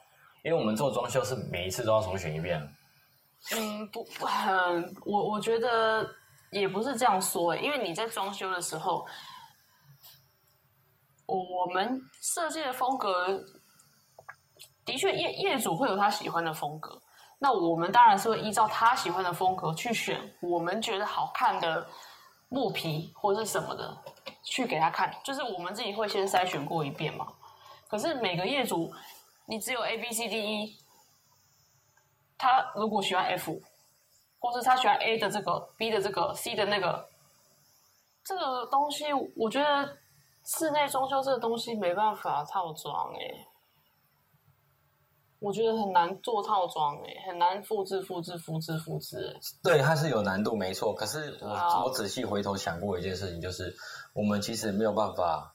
[0.45, 2.61] 因为我们做装修是每一次都要重选一遍。
[3.55, 6.09] 嗯，不，很我我觉得
[6.51, 9.07] 也不是这样说诶，因为你在装修的时候，
[11.27, 13.41] 我们设计的风格
[14.85, 17.01] 的确业业主会有他喜欢的风格，
[17.39, 21.87] 那我们当然是会依照他喜欢的风格去选我们觉得好看的
[22.49, 23.97] 木皮或是什么的
[24.43, 27.27] 去给他看，就是我们自己会先筛选过一遍嘛。
[27.87, 28.93] 可是每个业主，
[29.47, 30.77] 你只有 A B C D E。
[32.39, 33.61] 他如果喜欢 F，
[34.39, 37.09] 或是他喜欢 A 的这个、B 的这个、C 的那个，
[38.25, 39.97] 这个东西，我觉得
[40.45, 43.47] 室内装修这个东西没办法套装哎，
[45.39, 49.41] 我觉得很难做套装哎，很难复制、复制、复制、复制哎。
[49.63, 50.95] 对，它是有难度，没错。
[50.95, 53.75] 可是我我仔细回头想过一件事情，就是
[54.13, 55.55] 我们其实没有办法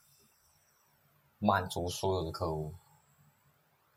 [1.39, 2.73] 满足所有的客户。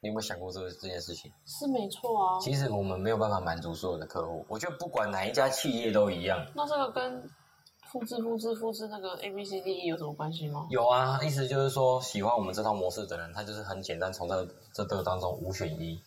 [0.04, 1.32] 你有没有想过这个这件事情？
[1.46, 2.38] 是没错啊。
[2.38, 6.46] 其实我们没有办法满足所有的客户，我觉得不管哪一家企业都一样。
[6.54, 7.26] 那这个跟
[7.90, 10.66] 复制、复制、复制那个 A B C D E 有什么关系吗？
[10.68, 15.98] 有啊，意思就是说，喜欢我们这套模式的人，他就是很简单，从这这个当中五选一，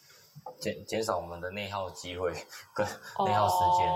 [0.60, 2.32] 减减少我们的内耗机会
[2.76, 2.86] 跟
[3.26, 3.88] 内耗时间，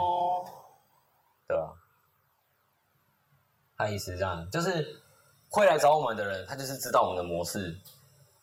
[1.47, 1.77] 对吧？
[3.77, 4.99] 他意思这样，就是
[5.51, 7.77] 会来找我们的人，他就是知道我们的模式，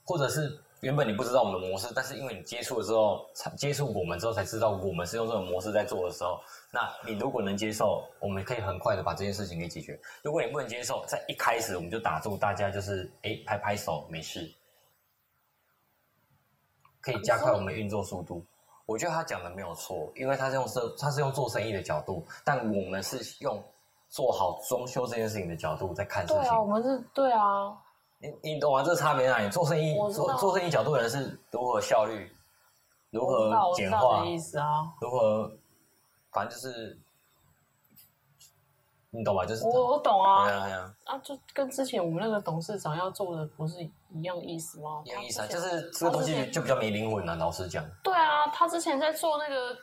[0.05, 0.61] 或者是。
[0.81, 9.99] 原本你不知道我们的模式，但是因为你接触了之后，才接触我们之后才知道我们是用这种模式在做的时候，那你如果能接受，我们可以很快的把这件事情给解决。
[10.23, 14.49] 如果你不能接受，在一开始我们就打住，大家就是哎拍拍手没事，
[17.01, 18.45] 可以加快我们运作速度。
[18.87, 23.63] 我觉得他讲的没有错，因为他是用生他是用做生意的角度，但我们是用
[24.09, 26.41] 做好装修这件事情的角度在看事情。
[26.41, 27.77] 对啊，我们是对啊，
[28.19, 28.83] 你你懂吗？
[28.83, 29.49] 这个差别在哪里？
[29.51, 32.35] 做生意做做生意角度的人是如何效率，
[33.11, 34.93] 如何简化的，意思啊。
[35.01, 35.51] 如何，
[36.33, 36.99] 反正就是
[39.11, 39.47] 你懂吧？
[39.47, 45.01] 就是我我懂啊对啊对啊，啊，就跟之前我们那个董事长要做的不是一样意思吗？
[45.05, 47.35] 一样意思啊，就是这个东西就比较没灵魂啊。
[47.37, 49.77] 老实讲，对啊，他之前在做那个，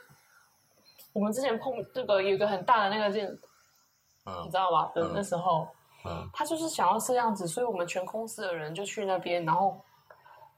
[1.14, 4.92] 我们之前碰这个有一个很大的那个件，你嗯知道吧？
[4.94, 5.66] 的嗯那时候，
[6.08, 9.80] 嗯他就是想要这样子，所以我们全公司的人就去那边，然后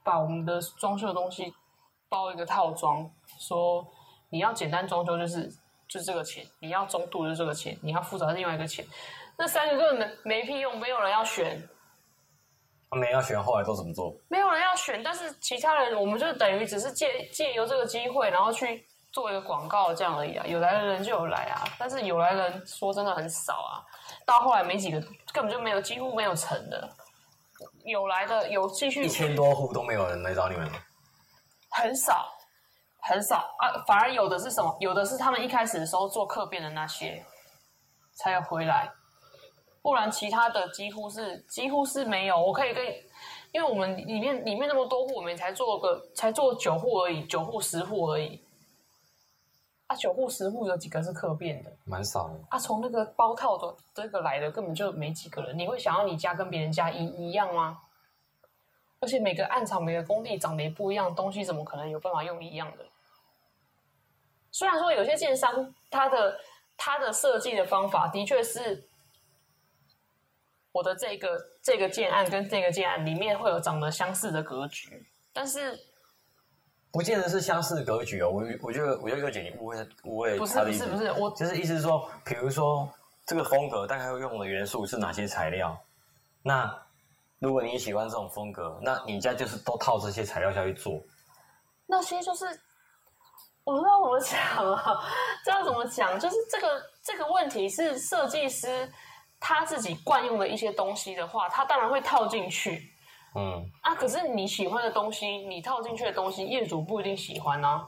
[0.03, 1.53] 把我们的装修的东西
[2.07, 3.85] 包一个套装，说
[4.29, 5.51] 你要简单装修就是
[5.87, 8.85] 就这个钱，你要中度就是这个钱，你要复杂是另外一个钱。
[9.37, 11.67] 那三个根本没没屁用，没有人要选，
[12.89, 14.13] 他们要选后来都怎么做？
[14.27, 20.45] 没有人要选，但是其他人我们就等于只是借借由这个机会，然后去做一个广告这样而已啊。
[20.45, 23.83] 有来的人就有来啊，但是有来的人说真的很少啊。
[24.25, 24.99] 到后来没几个，
[25.33, 26.89] 根本就没有，几乎没有成的。
[27.83, 30.69] 有来的有继续一千多户都没有人来找你们，
[31.71, 32.31] 很少
[33.01, 34.77] 很少啊，反而有的是什么？
[34.79, 37.25] 有的是他们一开始的时候做客变的那些
[38.13, 38.89] 才有回来，
[39.81, 42.39] 不然其他的几乎是几乎是没有。
[42.39, 42.85] 我可以跟，
[43.51, 48.41] 因为我们里面里面那么多户，我们才做个才做九户而已，九户十户而已。
[49.89, 51.71] 啊，九户十户有几个是客变的？
[51.83, 52.35] 蛮少的。
[52.49, 55.57] 啊，从那个包套的这个来的根本就没几个人。
[55.57, 57.79] 你会想要你家跟别人家一一样吗？
[58.99, 62.85] 而且每个暗场、每个工地长得也不一样，东西怎么可能有办法用一样的？
[64.51, 66.39] 虽然说有些建商他的
[66.77, 68.87] 他的设计的方法的确是
[70.71, 75.79] 我的这个这个建案跟这个建案里面会有长得相似的格局，但是
[76.91, 82.89] 不见得是相似格局哦，我我觉得我觉得二姐你误会误会不是他的意思，不是不是我就是意思是说，比如说
[83.25, 85.79] 这个风格大概会用的元素是哪些材料？
[86.41, 86.73] 那
[87.37, 90.99] 如果你喜欢这种风格，那你家就是都套这些材料下去做。
[91.85, 92.45] 那些就是
[93.63, 94.99] 我不知道怎么讲啊，
[95.45, 96.19] 这要怎么讲？
[96.19, 98.91] 就是这个这个问题是设计师
[99.39, 102.91] 他自己惯用的一些东西的话，他当然会套进去
[103.35, 103.95] 嗯，啊。
[103.95, 107.87] 可是你喜欢的东西，你套进去的东西，业主不一定喜欢啊，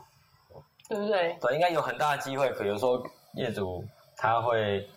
[0.88, 1.38] 对不对？
[1.42, 3.02] 对，应该有很大的机会，比如说
[3.36, 3.84] 业主
[4.18, 4.88] 他会，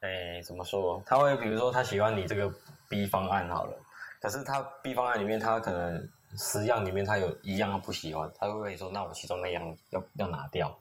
[0.00, 1.02] 哎，怎么说？
[1.06, 2.52] 他会比如说他喜欢你这个
[2.88, 3.76] B 方案好了，
[4.20, 10.76] 可是他 B 方案里面他可能十样里面他有一样他不喜欢，他会跟你说，那我其中那样要要拿掉，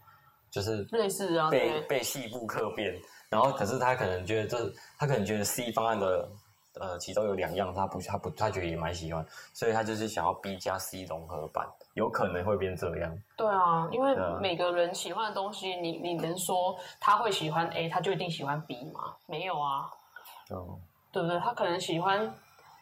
[0.49, 2.93] 就是类似啊，被对被细部刻变，
[3.29, 6.27] 然后可是他可能觉得这，他可能觉得 C 方案的
[6.79, 13.17] 呃其中有两样他不他不他觉得也蛮喜欢，所以他就是想要 B 加 C 融合版，有可能会变这样。
[13.35, 19.15] 对啊，因为每个人喜欢的东西，你你能说他会喜欢 A，他就一定喜欢 B 吗？
[19.25, 19.89] 没有啊。
[20.51, 20.79] 嗯，
[21.11, 21.39] 对不对？
[21.39, 22.33] 他可能喜欢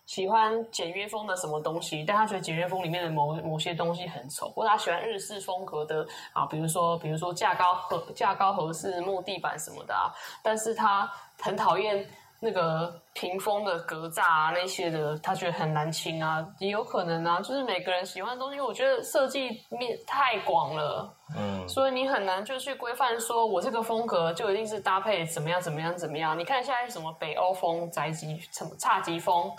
[0.05, 12.07] 喜欢简约风的什么东西，但他觉得简约风里面的某某些东西很丑，或者他喜欢日式风格的啊，比如说比如说架高和架高和式木地板什么的啊，但是他很讨厌
[12.39, 21.13] 那个屏风的格栅啊那些的，他觉得很难清啊，也有可能啊，就是每个人喜欢的东西，我觉得设计面太广了。
[21.36, 26.38] 嗯，所以你很难就去规范说，我这个风格就一定是搭配怎么样怎么样怎么样。
[26.38, 29.52] 你看现在什么北欧风、宅急什么侘寂风，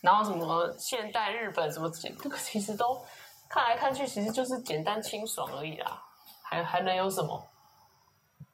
[0.00, 2.98] 然后什么现代日本什么，这个其实都
[3.48, 6.02] 看来看去，其实就是简单清爽而已啦，
[6.42, 7.46] 还还能有什么？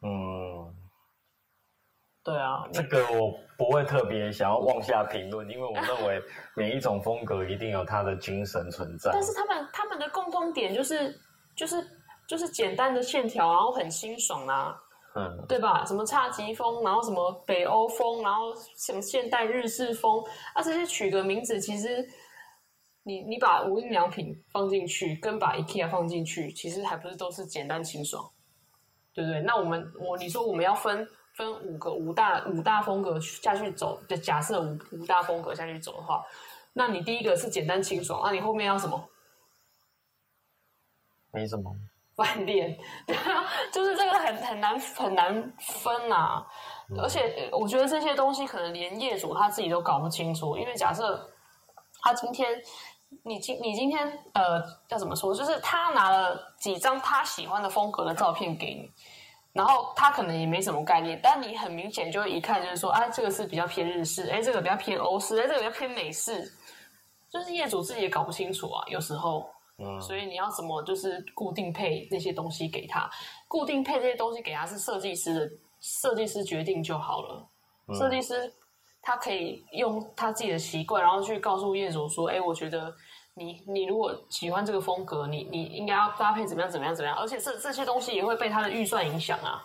[0.03, 0.58] 嗯，
[2.25, 6.23] 对啊，这个我不会特别想要妄下评论，因为我认为
[6.55, 9.11] 每一种风格一定有它的精神存在。
[9.13, 11.19] 但是他们他们的共通点就是
[11.57, 11.83] 就是
[12.27, 14.77] 就是简单的线条，然后很清爽啊。
[15.15, 15.85] 嗯，对吧？
[15.87, 20.23] 什么侘寂风，然后什么北欧风，然后什么现代日式风，
[20.55, 22.07] 啊，这些取个名字，其实
[23.03, 28.23] 你你把无印良品放进去，跟把 IKEA 放进去，其实还不是都是简单清爽，
[29.15, 29.41] 对不对？
[29.41, 31.09] 那我们我你说我们要分
[31.39, 36.25] 分五个五大五大风格下去走，就假设五五大风格下去走的话，
[36.73, 39.09] 那你第一个是简单清爽，那你后面要什么？
[41.31, 41.73] 没什么。
[42.19, 42.77] 饭店，
[43.73, 46.45] 就是这个很很难很难分啊。
[47.01, 51.31] 而且呃我觉得这些东西可能连业主他自己都搞不清楚，因为假设
[52.03, 52.61] 他今天
[53.23, 55.33] 你今你今天呃要怎么说？
[55.33, 58.91] 就是他拿了几张他喜欢的风格的照片给你，
[59.59, 66.51] 然后他可能也没什么概念，但你很明显就会一看就是说，哎，这个是比较偏日式，哎，这个比较偏欧式，哎，这个比较偏美式，
[67.29, 69.51] 就是业主自己也搞不清楚啊，有时候。
[69.81, 73.09] 嗯，所以你要怎么就是固定配那些东西给他，
[73.47, 77.49] 固定配这些东西给他是设计师的设计师决定就好了。
[77.95, 78.53] 设计师
[79.01, 82.93] 他可以用他自己的习惯，然后去告诉业主说：“哎，我觉得
[83.39, 89.65] 你你如果喜欢这个风格，你你应该要搭配怎么样怎么样怎么样。”而且这这些东西也会被他的预算影响啊。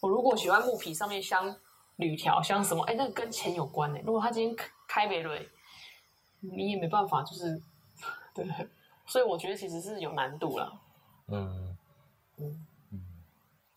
[0.00, 1.56] 我如果喜欢木皮上面镶
[1.96, 2.84] 铝条，镶什么？
[2.84, 3.98] 哎，那个跟钱有关呢。
[4.04, 5.48] 如果他今天开美瑞，
[6.40, 7.60] 你也没办法，就是
[8.32, 8.46] 对。
[9.06, 10.80] 所以我觉得其实是有难度了。
[11.28, 11.76] 嗯
[12.36, 13.00] 嗯嗯，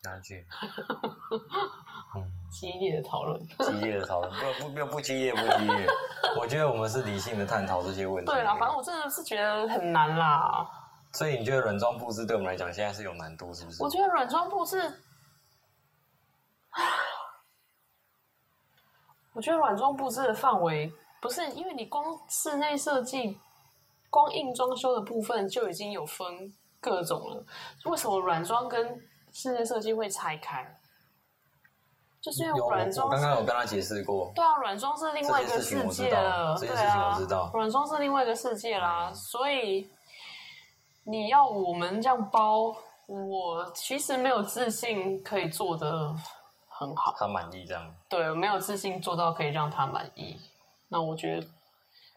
[0.04, 0.46] 难解。
[2.52, 5.86] 嗯，激烈的讨论，激烈的讨论，不不不不激烈不激烈。
[6.38, 8.30] 我觉得我们是理性的探讨这些问题。
[8.30, 10.68] 对啦，反正我真的是觉得很难啦。
[11.12, 13.82] 所以你觉得软装布置对我们来讲现在是有难度，是不是？
[13.82, 15.02] 我觉得软装布置，
[19.34, 23.38] 我觉得软装布置的范围不是因为你光室内设计。
[24.10, 27.42] 光硬装修的部分就已经有分各种了，
[27.86, 30.78] 为什么软装跟室内设计会拆开？
[32.22, 34.30] 就是因为软装，刚刚有跟他解释过。
[34.32, 36.56] 对啊，软装是另外一个世界了。
[36.56, 37.18] 对啊，
[37.52, 39.12] 软装是另外一个世界啦。
[39.12, 39.90] 所以
[41.02, 42.72] 你要我们这样包，
[43.06, 46.14] 我其实没有自信可以做的
[46.68, 47.12] 很好。
[47.18, 47.92] 他满意这样？
[48.08, 50.38] 对，没有自信做到可以让他满意。
[50.86, 51.46] 那我觉得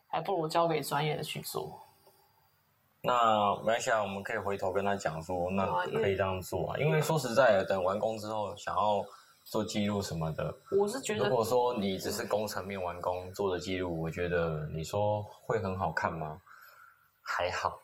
[0.07, 1.81] 还不如交给专业的去做。
[3.01, 6.77] 那没关系啊，我们可以回头跟他讲说，那可以这样做啊。
[6.77, 9.03] 因为说实在的，等完工之后想要
[9.45, 16.41] 做记录什么的，我是觉得，如果说你只是工程面完工做的记录，我觉得你说会很好看吗？
[17.21, 17.79] 还好。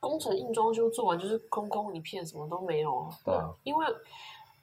[0.00, 3.08] 工程硬装修做完就是空空一片，什么都没有。
[3.24, 3.48] 对啊。
[3.62, 3.86] 因为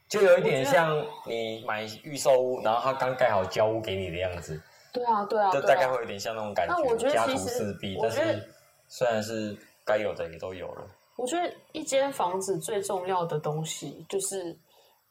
[0.09, 4.61] 就有一点像你买预售屋，然后他刚盖好交屋给你的样子。
[4.91, 5.51] 对啊，对啊。
[5.51, 6.75] 就大概会有点像那种感觉。
[6.75, 8.51] 那我觉得其实，但是。
[8.93, 10.85] 虽然是该有的也都有了，
[11.15, 14.53] 我觉得一间房子最重要的东西就是，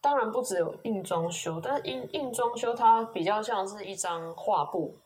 [0.00, 4.96] 当然不只有硬装修，但是硬硬装修它比较像是一张画布，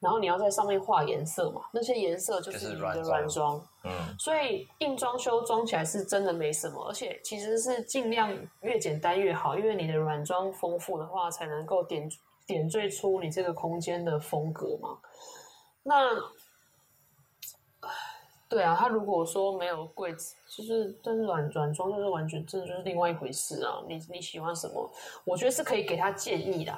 [0.00, 8.30] 然后你要在上面画颜色嘛，那些颜色就是你的软装，嗯，所以硬装修装起来是真的没什么，而且其实是尽量
[8.60, 12.08] 越简单越好，因为你的软装丰富的话，才能够点
[12.46, 14.98] 点缀出你这个空间的风格嘛，
[15.82, 16.35] 那。
[18.56, 23.82] 对啊，他如果说没有柜子，就是但是软软装就是完全真的就是另外一回事啊。
[23.86, 24.90] 你你喜欢什么？
[25.26, 26.74] 我觉得是可以给他建议的，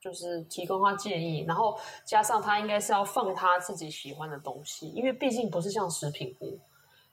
[0.00, 6.56] 就是提供他建议，然后加上他应该是要放他自己喜欢的东西，因为毕竟不是像食品屋，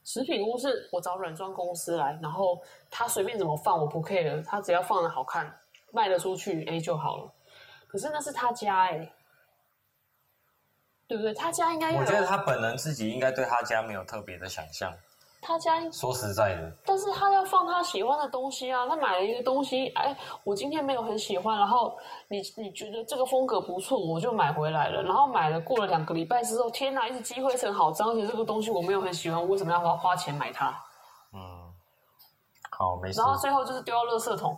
[0.03, 2.61] 食品屋是我找软装公司来，然后
[2.91, 5.51] 他随便怎么放我不 care，他只要放的好看，
[5.91, 7.34] 卖得出去 A 就好了。
[7.88, 9.11] 可是那是他家哎。
[11.10, 11.34] 对不对？
[11.34, 14.93] 他家应该我觉得他本人自己应该对他家没有特别的想象。
[15.41, 18.86] 他家说实在的，但是他要放他喜欢的东西啊。
[18.88, 21.97] 他买了一个东西，哎，我今天没有很喜欢，然后
[22.28, 25.01] 你你觉得这个风格不错，我就买回来了。
[25.01, 28.10] 然后买了过了两个礼拜之后，天哪，一直积灰尘，好脏！
[28.10, 30.78] 而且这个东西我没有很喜欢，为什么要花花钱买它？
[31.34, 31.39] 嗯，
[32.70, 33.20] 好，没事。
[33.20, 34.55] 然后最后就是丢到垃圾桶。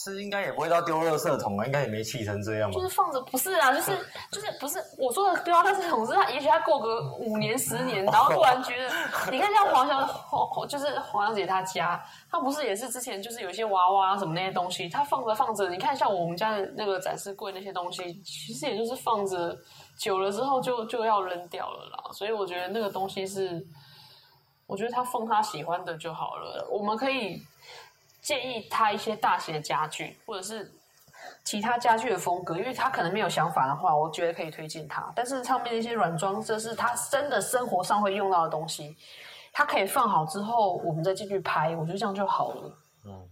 [0.00, 2.74] 是应该也不会到丢垃圾桶啊，应该也没气成这样吧？
[2.76, 3.90] 就是放着，不是啊，就是
[4.30, 8.92] 就是不是我说的丢到垃圾桶，是他也许他过个五年十年，然后突然觉得，
[9.32, 19.58] 你看像黄小黄就是黄小姐她家，她不是也是之前就是有一些娃娃什么那些东西，她放着放着，你看像我们家的那个展示柜那些东西，其实也就是放着
[19.98, 22.04] 久了之后就就要扔掉了啦。
[22.12, 23.66] 所以我觉得那个东西是，
[24.68, 27.42] 我觉得他放他喜欢的就好了，我们可以。
[28.20, 30.70] 建议他一些大型的家具，或者是
[31.44, 35.10] 其他家具的风格，因为他可能没有想法的话，我觉得可以推荐他。
[35.14, 38.96] 但是上面那些软装，这是他真的生活上会用到的东西，
[39.52, 42.78] 他可以放好之后，我们再继续拍，我觉得这样就好了。
[43.04, 43.28] 嗯，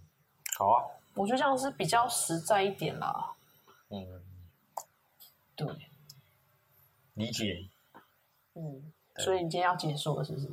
[0.57, 0.85] 好啊，
[1.15, 3.33] 我觉得这样是比较实在一点啦。
[3.91, 4.05] 嗯，
[5.55, 5.67] 对，
[7.15, 7.69] 理解。
[8.55, 10.49] 嗯，所以你今天要结束了，是不是？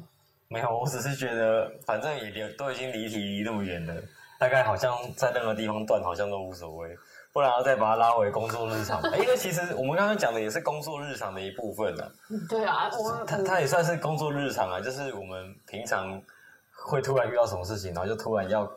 [0.50, 4.04] 没有，我只是觉得，反正也离都已经离题离那么远了。
[4.44, 6.94] 大概好像在任何地方断，好像都无所谓，
[7.32, 9.02] 不然要再把它拉回工作日常。
[9.18, 12.04] 因为其实我们刚刚讲的也是工作日常的一部分呢。
[12.50, 16.22] 对啊，我它它也算是工作日常啊，就是我们平常
[16.86, 18.70] 会突然遇到什么事情，然后就突然要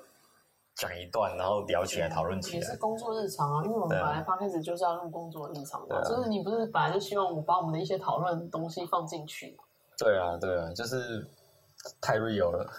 [0.76, 2.58] 讲一段，然后聊起来，讨论起来。
[2.60, 9.64] 也是工作日常啊，因为我们本来刚开始就是要录工作日常的，啊就是你不是本来就希望我把我们的一些讨论东西放进去嘛，
[9.98, 11.26] 对啊，对啊，就是
[12.00, 12.70] 太 real 了。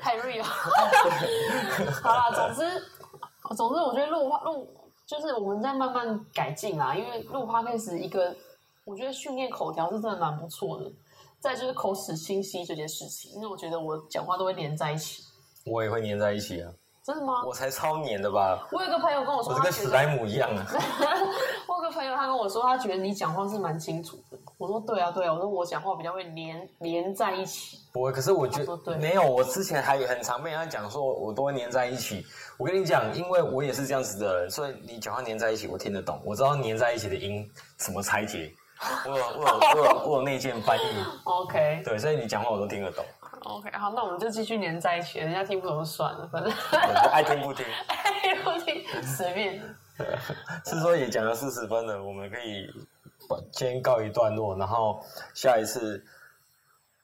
[0.00, 0.42] 太 real。
[2.02, 2.82] 好啦，总之，
[3.56, 4.68] 总之，我觉得录录
[5.06, 8.34] 就是我们在慢慢改进啦，因为录 podcast 一个，
[8.84, 10.90] 我觉得训练口条是真的蛮不错的。
[11.40, 15.22] 再就是口齿清晰这件事情，因为我觉得我讲话都会连在一起。
[15.66, 16.72] 我也会黏在一起啊，
[17.02, 17.44] 真的吗？
[17.44, 18.66] 我才超黏的吧？
[18.72, 20.64] 我有个朋友跟我说，我跟史莱姆一样啊。
[21.68, 24.38] 我有个朋友，他跟我说，他觉得你讲话是蛮清楚的。
[24.56, 25.32] 我说对啊，对啊。
[25.32, 27.78] 我说我讲话比较会连连在一起。
[27.92, 32.24] 不会，可是我觉得没有，我之前还很常被人家讲说我都会黏在一起。
[32.58, 38.52] 我跟你讲，因为我也是这样子的人，所以你讲话黏在一起，我听得懂，我知道黏在一起的音怎么拆解。
[39.06, 40.82] 我有我有我有我有内建翻译，
[41.24, 43.04] OK 对，所以你讲话我都听得懂
[43.44, 46.52] ，OK，好，那我们就继续连在一起，人家听不懂就算了，反正
[47.12, 47.64] 爱听不听
[48.44, 48.64] 不听。
[48.64, 49.62] 不听随便。
[50.66, 52.66] 是说也讲了四十分了，我们可以
[53.28, 55.00] 把先告一段落，然后
[55.34, 56.04] 下一次，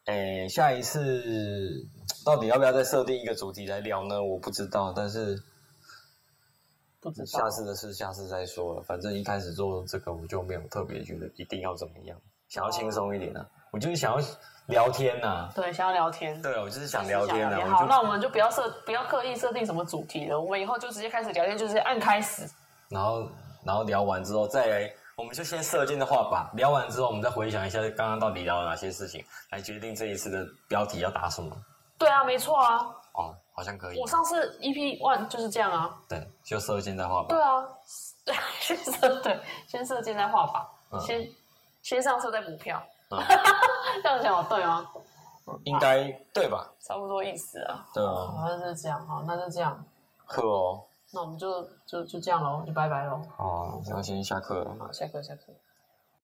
[0.06, 1.86] 诶，下一次
[2.24, 4.22] 到底要不要再设定一个主题来聊呢？
[4.22, 5.40] 我不知道，但是
[7.00, 8.82] 不知道下次的事下次再说了。
[8.82, 12.18] 反正一开始做这个，我就没有特别觉得一定要怎么样，
[12.48, 14.26] 想要轻松一点啊，我就是想要
[14.66, 16.40] 聊天呐、对，想要聊天。
[16.42, 20.40] 对，我就是想聊天呐、好，那我们就不要设，不要刻意设定什么主题了。
[20.40, 22.48] 我们以后就直接开始聊天，就直接按开始。
[22.88, 23.28] 然后
[23.64, 26.50] 然后聊完之后再来，我们就先射箭的话吧。
[26.54, 31.54] 聊完之后，我们再回想一下刚刚到底聊了哪些事情，来决定这一次的标题要打什么。
[31.98, 32.78] 对啊，没错啊。
[33.12, 34.06] 哦，好像可以我。
[34.06, 35.94] 上次 EP one 就是这样啊。
[36.08, 37.28] 对，就射箭再画吧。
[37.28, 37.68] 对啊，
[38.60, 41.28] 先射对，先射箭再画吧，嗯先
[41.82, 42.82] 先上车再补票。
[43.10, 43.20] 嗯
[44.02, 44.88] 这样讲有对吗？
[45.64, 46.66] 应该对吧？
[46.80, 47.84] 差不多意思啊。
[47.92, 49.84] 对啊，好，像是这样，好，那就这样，
[50.24, 50.82] 呵哦。
[51.12, 53.20] 那我们就就就这样喽，就拜拜喽。
[53.36, 54.76] 好，那先下课了。
[54.78, 55.52] 好，下课下课。